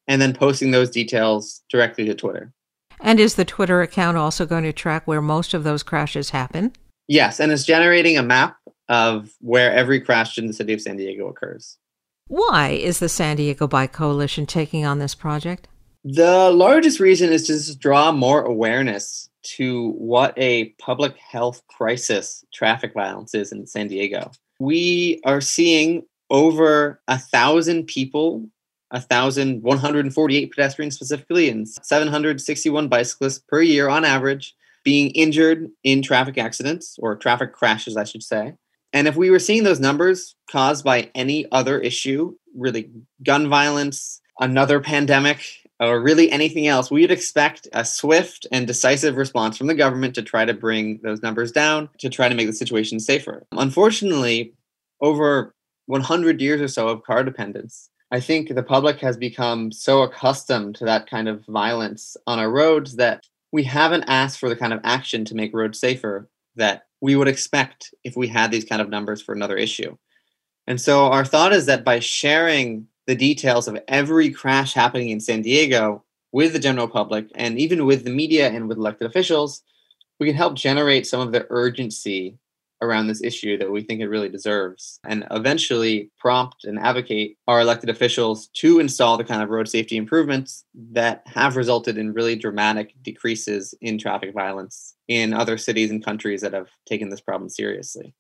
and 0.10 0.22
then 0.22 0.34
posting 0.34 0.72
those 0.72 0.89
details 0.89 1.62
directly 1.69 2.04
to 2.04 2.15
Twitter. 2.15 2.52
And 3.00 3.19
is 3.19 3.36
the 3.36 3.45
Twitter 3.45 3.82
account 3.82 4.17
also 4.17 4.45
going 4.45 4.65
to 4.65 4.74
track 4.74 5.08
where 5.08 5.22
most 5.22 5.54
of 5.54 5.63
those 5.63 5.84
crashes 5.84 6.32
happen? 6.32 6.74
Yes, 7.08 7.39
and 7.39 7.52
it's 7.52 7.63
generating 7.63 8.17
a 8.17 8.24
map 8.24 8.58
of 8.89 9.32
where 9.39 9.72
every 9.72 10.02
crash 10.02 10.38
in 10.38 10.48
the 10.48 10.54
city 10.54 10.74
of 10.74 10.82
San 10.82 10.98
Diego 10.98 11.30
occurs. 11.30 11.78
Why 12.28 12.69
is 12.69 13.00
the 13.00 13.08
San 13.08 13.38
Diego 13.38 13.67
Bike 13.67 13.93
Coalition 13.93 14.45
taking 14.45 14.86
on 14.86 15.00
this 15.00 15.15
project? 15.15 15.67
The 16.04 16.52
largest 16.52 17.00
reason 17.00 17.32
is 17.32 17.48
to 17.48 17.54
just 17.54 17.80
draw 17.80 18.12
more 18.12 18.41
awareness 18.41 19.30
to 19.58 19.91
what 19.91 20.34
a 20.38 20.69
public 20.80 21.15
health 21.17 21.62
crisis 21.67 22.43
traffic 22.54 22.93
violence 22.93 23.34
is 23.34 23.52
in 23.52 23.65
San 23.67 23.88
Diego. 23.88 24.32
We 24.60 25.22
are 25.24 25.41
seeing 25.41 26.04
over 26.30 27.02
a 27.08 27.17
thousand 27.17 27.88
people, 27.88 28.48
a 28.91 29.02
thousand 29.02 29.62
one 29.62 29.78
hundred 29.78 30.06
and 30.06 30.13
forty-eight 30.13 30.52
pedestrians 30.52 30.95
specifically, 30.95 31.49
and 31.49 31.67
seven 31.67 32.08
hundred 32.08 32.41
sixty-one 32.41 32.88
bicyclists 32.88 33.43
per 33.47 33.62
year 33.62 33.89
on 33.89 34.06
average 34.06 34.56
being 34.84 35.10
injured 35.12 35.69
in 35.84 36.02
traffic 36.02 36.38
accidents 36.38 36.97
or 36.99 37.15
traffic 37.15 37.54
crashes, 37.54 37.97
I 37.97 38.06
should 38.06 38.23
say. 38.23 38.54
And 38.93 39.08
if 39.08 39.15
we 39.15 39.30
were 39.30 39.39
seeing 39.39 39.63
those 39.63 39.80
numbers 39.80 40.36
caused 40.49 40.84
by 40.84 41.12
any 41.13 41.45
other 41.52 41.80
issue, 41.80 42.36
really 42.56 42.89
gun 43.23 43.49
violence, 43.49 44.21
another 44.39 44.80
pandemic, 44.80 45.45
or 45.80 46.02
really 46.02 46.32
anything 46.32 46.67
else, 46.67 46.89
we 46.89 47.02
would 47.02 47.12
expect 47.12 47.67
a 47.73 47.86
swift 47.86 48.47
and 48.52 48.67
decisive 48.67 49.15
response 49.15 49.58
from 49.58 49.67
the 49.67 49.75
government 49.75 50.15
to 50.15 50.23
try 50.23 50.43
to 50.43 50.54
bring 50.54 50.99
those 51.04 51.21
numbers 51.21 51.52
down, 51.52 51.89
to 51.99 52.10
try 52.10 52.28
to 52.28 52.36
make 52.36 52.47
the 52.47 52.54
situation 52.54 52.99
safer. 52.99 53.45
Unfortunately, 53.52 54.54
over 55.02 55.54
100 55.86 56.41
years 56.41 56.62
or 56.62 56.67
so 56.67 56.89
of 56.89 57.04
car 57.04 57.23
dependence, 57.23 57.89
I 58.12 58.19
think 58.19 58.54
the 58.54 58.63
public 58.63 59.00
has 59.02 59.17
become 59.17 59.72
so 59.72 60.02
accustomed 60.02 60.76
to 60.76 60.86
that 60.86 61.10
kind 61.10 61.28
of 61.28 61.45
violence 61.45 62.17
on 62.26 62.39
our 62.39 62.50
roads 62.50 62.95
that 62.95 63.28
we 63.52 63.63
haven't 63.63 64.04
asked 64.04 64.39
for 64.39 64.50
the 64.50 64.56
kind 64.56 64.74
of 64.74 64.82
action 64.84 65.26
to 65.26 65.36
make 65.36 65.54
roads 65.54 65.80
safer 65.80 66.28
that 66.56 66.88
we 67.02 67.15
would 67.15 67.28
expect 67.28 67.93
if 68.04 68.15
we 68.15 68.28
had 68.28 68.52
these 68.52 68.65
kind 68.65 68.82
of 68.82 68.89
numbers 68.89 69.22
for 69.22 69.34
another 69.34 69.58
issue. 69.58 69.95
And 70.65 70.82
so 70.82 71.06
our 71.06 71.24
thought 71.24 71.54
is 71.54 71.67
that 71.67 71.84
by 71.84 72.00
sharing 72.00 72.88
the 73.06 73.15
details 73.15 73.67
of 73.67 73.80
every 73.88 74.32
crash 74.32 74.74
happening 74.74 75.10
in 75.10 75.19
San 75.19 75.41
Diego 75.41 76.04
with 76.32 76.54
the 76.54 76.60
general 76.60 76.88
public 76.88 77.28
and 77.36 77.60
even 77.60 77.86
with 77.86 78.04
the 78.04 78.12
media 78.12 78.50
and 78.50 78.67
with 78.67 78.78
elected 78.78 79.08
officials, 79.08 79.63
we 80.19 80.28
can 80.28 80.36
help 80.36 80.56
generate 80.56 81.08
some 81.08 81.22
of 81.22 81.32
the 81.32 81.45
urgency 81.50 82.38
around 82.82 83.08
this 83.08 83.24
issue 83.24 83.58
that 83.58 83.72
we 83.72 83.82
think 83.82 84.02
it 84.02 84.08
really 84.08 84.30
deserves 84.30 85.00
and 85.06 85.26
eventually 85.32 86.12
prompt 86.18 86.63
and 86.63 86.80
advocate 86.80 87.38
our 87.48 87.62
elected 87.62 87.89
officials 87.89 88.48
to 88.54 88.80
install 88.80 89.18
the 89.18 89.24
kind 89.24 89.42
of 89.42 89.50
road 89.50 89.68
safety 89.68 89.98
improvements 89.98 90.65
that 90.92 91.24
have 91.26 91.58
resulted 91.58 91.98
in 91.98 92.13
really 92.13 92.36
dramatic 92.36 92.94
decreases 93.02 93.74
in 93.82 93.98
traffic 93.98 94.34
violence 94.34 94.96
in 95.08 95.34
other 95.34 95.58
cities 95.58 95.92
and 95.92 96.04
countries 96.04 96.42
that 96.42 96.54
have 96.54 96.68
taken 96.86 97.10
this 97.10 97.22
problem 97.22 97.50
seriously. 97.50 98.13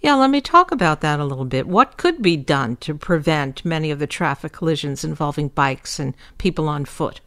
Yeah, 0.00 0.14
let 0.14 0.30
me 0.30 0.40
talk 0.40 0.70
about 0.70 1.00
that 1.00 1.18
a 1.18 1.24
little 1.24 1.44
bit. 1.44 1.66
What 1.66 1.96
could 1.96 2.22
be 2.22 2.36
done 2.36 2.76
to 2.76 2.94
prevent 2.94 3.64
many 3.64 3.90
of 3.90 3.98
the 3.98 4.06
traffic 4.06 4.52
collisions 4.52 5.02
involving 5.02 5.48
bikes 5.48 5.98
and 5.98 6.14
people 6.38 6.68
on 6.68 6.84
foot? 6.84 7.20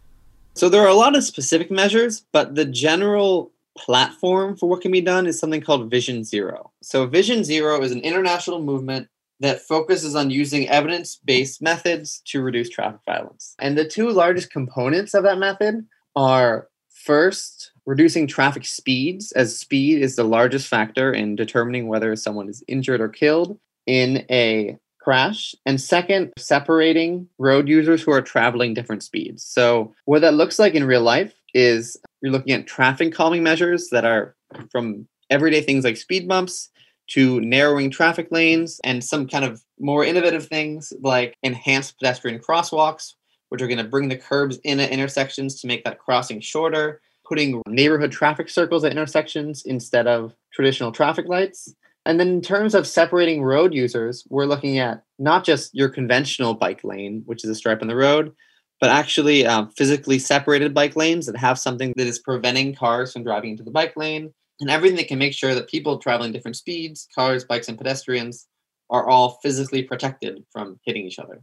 So, 0.53 0.69
there 0.69 0.81
are 0.81 0.87
a 0.87 0.93
lot 0.93 1.15
of 1.15 1.23
specific 1.23 1.71
measures, 1.71 2.25
but 2.31 2.55
the 2.55 2.65
general 2.65 3.50
platform 3.77 4.55
for 4.55 4.69
what 4.69 4.81
can 4.81 4.91
be 4.91 5.01
done 5.01 5.25
is 5.27 5.39
something 5.39 5.61
called 5.61 5.89
Vision 5.89 6.23
Zero. 6.23 6.71
So, 6.81 7.05
Vision 7.07 7.43
Zero 7.43 7.81
is 7.81 7.91
an 7.91 8.01
international 8.01 8.61
movement 8.61 9.07
that 9.39 9.61
focuses 9.61 10.15
on 10.15 10.29
using 10.29 10.69
evidence 10.69 11.19
based 11.25 11.61
methods 11.61 12.21
to 12.25 12.41
reduce 12.41 12.69
traffic 12.69 13.01
violence. 13.05 13.55
And 13.59 13.77
the 13.77 13.87
two 13.87 14.09
largest 14.09 14.51
components 14.51 15.13
of 15.13 15.23
that 15.23 15.39
method 15.39 15.87
are 16.15 16.67
first, 16.89 17.71
reducing 17.85 18.27
traffic 18.27 18.65
speeds, 18.65 19.31
as 19.31 19.57
speed 19.57 20.01
is 20.01 20.15
the 20.15 20.23
largest 20.23 20.67
factor 20.67 21.11
in 21.11 21.35
determining 21.35 21.87
whether 21.87 22.15
someone 22.15 22.49
is 22.49 22.63
injured 22.67 23.01
or 23.01 23.09
killed 23.09 23.57
in 23.87 24.25
a 24.29 24.77
crash. 24.99 25.55
And 25.65 25.81
second, 25.81 26.31
separating 26.37 27.27
road 27.39 27.67
users 27.67 28.03
who 28.03 28.11
are 28.11 28.21
traveling 28.21 28.75
different 28.75 29.01
speeds. 29.01 29.43
So, 29.43 29.95
what 30.05 30.21
that 30.21 30.35
looks 30.35 30.59
like 30.59 30.75
in 30.75 30.83
real 30.83 31.01
life 31.01 31.33
is 31.53 31.97
you're 32.21 32.31
looking 32.31 32.53
at 32.53 32.67
traffic 32.67 33.13
calming 33.13 33.43
measures 33.43 33.89
that 33.89 34.05
are 34.05 34.35
from 34.71 35.07
everyday 35.29 35.61
things 35.61 35.83
like 35.83 35.97
speed 35.97 36.27
bumps 36.27 36.69
to 37.07 37.41
narrowing 37.41 37.89
traffic 37.89 38.27
lanes 38.31 38.79
and 38.83 39.03
some 39.03 39.27
kind 39.27 39.43
of 39.43 39.61
more 39.79 40.05
innovative 40.05 40.47
things 40.47 40.93
like 41.01 41.35
enhanced 41.43 41.97
pedestrian 41.97 42.39
crosswalks, 42.39 43.15
which 43.49 43.61
are 43.61 43.67
going 43.67 43.77
to 43.77 43.83
bring 43.83 44.07
the 44.07 44.17
curbs 44.17 44.59
in 44.63 44.79
at 44.79 44.91
intersections 44.91 45.59
to 45.59 45.67
make 45.67 45.83
that 45.83 45.99
crossing 45.99 46.39
shorter, 46.39 47.01
putting 47.27 47.61
neighborhood 47.67 48.11
traffic 48.11 48.49
circles 48.49 48.83
at 48.83 48.91
intersections 48.91 49.63
instead 49.65 50.07
of 50.07 50.33
traditional 50.53 50.91
traffic 50.91 51.27
lights. 51.27 51.73
And 52.05 52.19
then 52.19 52.29
in 52.29 52.41
terms 52.41 52.73
of 52.73 52.87
separating 52.87 53.43
road 53.43 53.73
users, 53.73 54.25
we're 54.29 54.45
looking 54.45 54.79
at 54.79 55.03
not 55.19 55.43
just 55.43 55.75
your 55.75 55.89
conventional 55.89 56.53
bike 56.53 56.83
lane, 56.83 57.23
which 57.25 57.43
is 57.43 57.49
a 57.49 57.55
stripe 57.55 57.81
on 57.81 57.87
the 57.87 57.95
road, 57.95 58.33
but 58.81 58.89
actually 58.89 59.45
um, 59.45 59.69
physically 59.69 60.19
separated 60.19 60.73
bike 60.73 60.95
lanes 60.95 61.27
that 61.27 61.37
have 61.37 61.59
something 61.59 61.93
that 61.95 62.07
is 62.07 62.19
preventing 62.19 62.75
cars 62.75 63.13
from 63.13 63.23
driving 63.23 63.51
into 63.51 63.63
the 63.63 63.71
bike 63.71 63.95
lane 63.95 64.33
and 64.59 64.69
everything 64.69 64.97
that 64.97 65.07
can 65.07 65.19
make 65.19 65.33
sure 65.33 65.55
that 65.55 65.69
people 65.69 65.99
traveling 65.99 66.31
different 66.31 66.57
speeds, 66.57 67.07
cars, 67.15 67.45
bikes, 67.45 67.69
and 67.69 67.77
pedestrians, 67.77 68.47
are 68.89 69.07
all 69.07 69.39
physically 69.41 69.83
protected 69.83 70.43
from 70.51 70.79
hitting 70.83 71.05
each 71.05 71.19
other. 71.19 71.41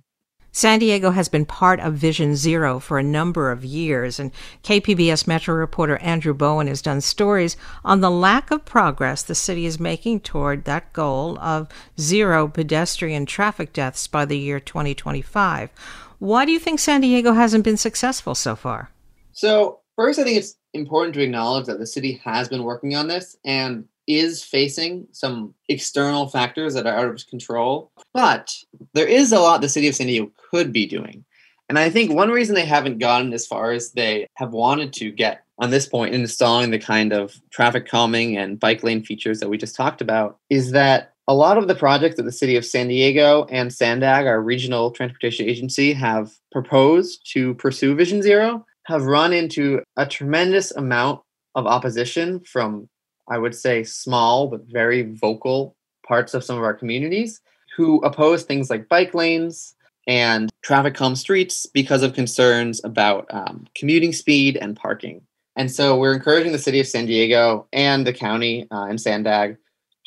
San 0.51 0.79
Diego 0.79 1.11
has 1.11 1.29
been 1.29 1.45
part 1.45 1.79
of 1.79 1.95
Vision 1.95 2.35
Zero 2.35 2.81
for 2.81 2.99
a 2.99 3.03
number 3.03 3.51
of 3.53 3.65
years, 3.65 4.19
and 4.19 4.33
KPBS 4.65 5.27
Metro 5.27 5.55
reporter 5.55 5.99
Andrew 5.99 6.35
Bowen 6.35 6.67
has 6.67 6.83
done 6.83 7.01
stories 7.01 7.57
on 7.85 8.01
the 8.01 8.11
lack 8.11 8.51
of 8.51 8.65
progress 8.65 9.23
the 9.23 9.35
city 9.35 9.67
is 9.67 9.79
making 9.79 10.21
toward 10.21 10.65
that 10.65 10.93
goal 10.93 11.39
of 11.39 11.69
zero 12.01 12.49
pedestrian 12.49 13.27
traffic 13.27 13.73
deaths 13.73 14.07
by 14.07 14.25
the 14.25 14.39
year 14.39 14.59
2025. 14.59 15.71
Why 16.19 16.45
do 16.45 16.53
you 16.53 16.59
think 16.59 16.81
San 16.81 17.01
Diego 17.01 17.33
hasn't 17.33 17.65
been 17.65 17.77
successful 17.77 18.35
so 18.35 18.57
far? 18.57 18.91
So, 19.33 19.81
first, 19.97 20.19
I 20.19 20.25
think 20.25 20.39
it's 20.39 20.57
important 20.75 21.15
to 21.15 21.23
acknowledge 21.23 21.67
that 21.67 21.79
the 21.79 21.87
city 21.87 22.21
has 22.25 22.49
been 22.49 22.65
working 22.65 22.97
on 22.97 23.09
this 23.09 23.37
and 23.45 23.85
is 24.07 24.43
facing 24.43 25.07
some 25.13 25.55
external 25.69 26.29
factors 26.29 26.75
that 26.75 26.87
are 26.87 26.97
out 26.97 27.07
of 27.07 27.13
its 27.13 27.25
control. 27.25 27.93
But 28.13 28.57
there 28.95 29.07
is 29.07 29.33
a 29.33 29.39
lot 29.39 29.61
the 29.61 29.69
city 29.69 29.87
of 29.87 29.95
San 29.95 30.07
Diego 30.07 30.33
could 30.51 30.73
be 30.73 30.87
doing. 30.87 31.25
And 31.69 31.79
I 31.79 31.91
think 31.91 32.13
one 32.13 32.31
reason 32.31 32.55
they 32.55 32.65
haven't 32.65 32.99
gotten 32.99 33.33
as 33.35 33.47
far 33.47 33.73
as 33.73 33.93
they 33.93 34.27
have 34.35 34.53
wanted 34.53 34.95
to 34.95 35.13
get 35.13 35.45
on 35.59 35.71
this 35.71 35.87
point 35.87 36.15
in 36.15 36.23
installing 36.23 36.71
the 36.71 36.79
kind 36.79 37.13
of 37.13 37.39
traffic 37.51 37.87
calming 37.87 38.39
and 38.39 38.59
bike 38.59 38.83
lane 38.83 39.05
features 39.05 39.41
that 39.41 39.51
we 39.51 39.59
just 39.59 39.77
talked 39.77 40.01
about 40.01 40.39
is 40.49 40.71
that 40.71 41.15
a 41.29 41.35
lot 41.35 41.59
of 41.59 41.69
the 41.69 41.75
projects 41.75 42.17
that 42.17 42.23
the 42.23 42.33
city 42.33 42.57
of 42.57 42.65
San 42.65 42.89
Diego 42.89 43.47
and 43.51 43.71
SANDAG, 43.71 44.27
our 44.27 44.41
regional 44.41 44.91
transportation 44.91 45.47
agency, 45.47 45.93
have 45.93 46.33
proposed 46.51 47.31
to 47.33 47.55
pursue 47.55 47.95
Vision 47.95 48.23
Zero 48.23 48.65
have 48.87 49.05
run 49.05 49.35
into 49.35 49.83
a 49.99 50.07
tremendous 50.07 50.71
amount 50.71 51.21
of 51.55 51.67
opposition 51.67 52.41
from, 52.41 52.89
I 53.29 53.37
would 53.37 53.55
say, 53.55 53.85
small 53.85 54.49
but 54.49 54.63
very 54.65 55.03
vocal 55.03 55.77
parts 56.07 56.33
of 56.33 56.43
some 56.43 56.57
of 56.57 56.65
our 56.65 56.73
communities 56.73 57.43
who 57.77 58.01
oppose 58.01 58.45
things 58.45 58.71
like 58.71 58.89
bike 58.89 59.13
lanes 59.13 59.75
and 60.07 60.51
traffic 60.63 60.95
calm 60.95 61.15
streets 61.15 61.67
because 61.67 62.03
of 62.03 62.15
concerns 62.15 62.83
about 62.83 63.27
um, 63.29 63.67
commuting 63.75 64.15
speed 64.15 64.57
and 64.57 64.75
parking. 64.75 65.21
And 65.55 65.71
so 65.71 65.99
we're 65.99 66.15
encouraging 66.15 66.53
the 66.53 66.59
city 66.59 66.81
of 66.81 66.87
San 66.87 67.05
Diego 67.05 67.67
and 67.75 68.07
the 68.07 68.15
county 68.15 68.67
uh, 68.71 68.85
and 68.85 68.99
SANDAG 68.99 69.59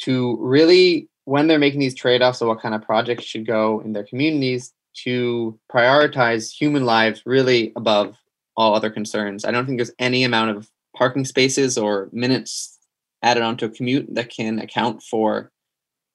to 0.01 0.38
really 0.41 1.07
when 1.32 1.48
they're 1.48 1.58
making 1.58 1.80
these 1.80 1.96
trade-offs 1.96 2.41
of 2.41 2.50
what 2.50 2.60
kind 2.60 2.76
of 2.76 2.82
projects 2.82 3.24
should 3.24 3.48
go 3.48 3.80
in 3.86 3.94
their 3.94 4.04
communities 4.04 4.74
to 4.94 5.58
prioritize 5.72 6.52
human 6.52 6.84
lives 6.84 7.22
really 7.26 7.72
above 7.78 8.17
all 8.58 8.76
other 8.76 8.89
concerns. 8.89 9.46
I 9.46 9.52
don't 9.52 9.65
think 9.65 9.78
there's 9.78 9.94
any 9.98 10.26
amount 10.26 10.52
of 10.52 10.70
parking 10.94 11.24
spaces 11.24 11.78
or 11.78 12.10
minutes 12.12 12.78
added 13.24 13.44
onto 13.44 13.65
a 13.65 13.70
commute 13.70 14.13
that 14.13 14.30
can 14.30 14.60
account 14.60 15.04
for 15.04 15.54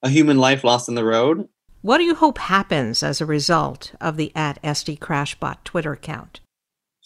a 0.03 0.11
human 0.11 0.37
life 0.37 0.65
lost 0.65 0.87
on 0.87 0.97
the 0.97 1.05
road. 1.05 1.49
What 1.81 1.97
do 1.97 2.05
you 2.05 2.15
hope 2.15 2.37
happens 2.37 3.03
as 3.03 3.23
a 3.23 3.27
result 3.27 3.95
of 4.03 4.19
the 4.19 4.33
at 4.37 4.63
SD 4.63 4.99
Crashbot 4.99 5.65
Twitter 5.65 5.93
account? 5.93 6.41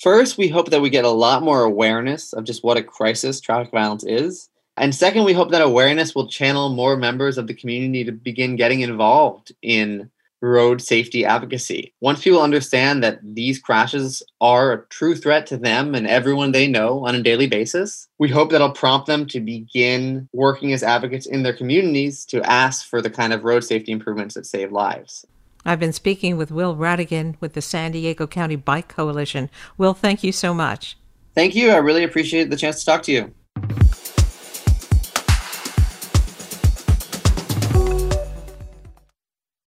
First, 0.01 0.37
we 0.37 0.49
hope 0.49 0.71
that 0.71 0.83
we 0.83 0.91
get 0.91 1.05
a 1.05 1.11
lot 1.11 1.45
more 1.45 1.63
awareness 1.63 2.33
of 2.33 2.43
just 2.43 2.65
what 2.65 2.77
a 2.77 2.83
crisis 2.83 3.41
traffic 3.41 3.71
violence 3.71 4.03
is. 4.03 4.50
And 4.81 4.95
second, 4.95 5.25
we 5.25 5.35
hope 5.35 5.51
that 5.51 5.61
awareness 5.61 6.15
will 6.15 6.27
channel 6.27 6.71
more 6.71 6.97
members 6.97 7.37
of 7.37 7.47
the 7.47 7.53
community 7.53 8.03
to 8.03 8.13
begin 8.13 8.57
getting 8.57 8.81
involved 8.81 9.53
in 9.61 10.11
road 10.41 10.81
safety 10.81 11.23
advocacy. 11.23 11.93
Once 12.01 12.23
people 12.23 12.41
understand 12.41 13.05
that 13.05 13.19
these 13.23 13.59
crashes 13.59 14.23
are 14.41 14.73
a 14.73 14.87
true 14.87 15.15
threat 15.15 15.47
to 15.49 15.59
them 15.59 15.95
and 15.95 16.07
everyone 16.07 16.53
they 16.53 16.67
know 16.67 17.07
on 17.07 17.15
a 17.15 17.23
daily 17.23 17.47
basis, 17.47 18.09
we 18.19 18.31
hope 18.31 18.51
that'll 18.51 18.71
prompt 18.71 19.07
them 19.07 19.27
to 19.27 19.39
begin 19.39 20.27
working 20.33 20.73
as 20.73 20.83
advocates 20.83 21.27
in 21.27 21.43
their 21.43 21.53
communities 21.53 22.25
to 22.25 22.43
ask 22.51 22.89
for 22.89 23.03
the 23.03 23.11
kind 23.11 23.35
of 23.35 23.45
road 23.45 23.63
safety 23.63 23.93
improvements 23.93 24.35
that 24.35 24.47
save 24.47 24.73
lives. 24.73 25.27
I've 25.63 25.79
been 25.79 25.93
speaking 25.93 26.39
with 26.39 26.51
Will 26.51 26.75
Rhatigan 26.75 27.37
with 27.39 27.53
the 27.53 27.61
San 27.61 27.93
Diego 27.93 28.27
County 28.27 28.57
Bike 28.57 28.89
Coalition. 28.89 29.51
Will, 29.77 29.93
thank 29.93 30.25
you 30.25 30.33
so 30.33 30.55
much. 30.55 30.97
Thank 31.35 31.55
you. 31.55 31.69
I 31.69 31.77
really 31.77 32.03
appreciate 32.03 32.49
the 32.49 32.57
chance 32.57 32.81
to 32.81 32.87
talk 32.87 33.03
to 33.03 33.13
you. 33.13 33.35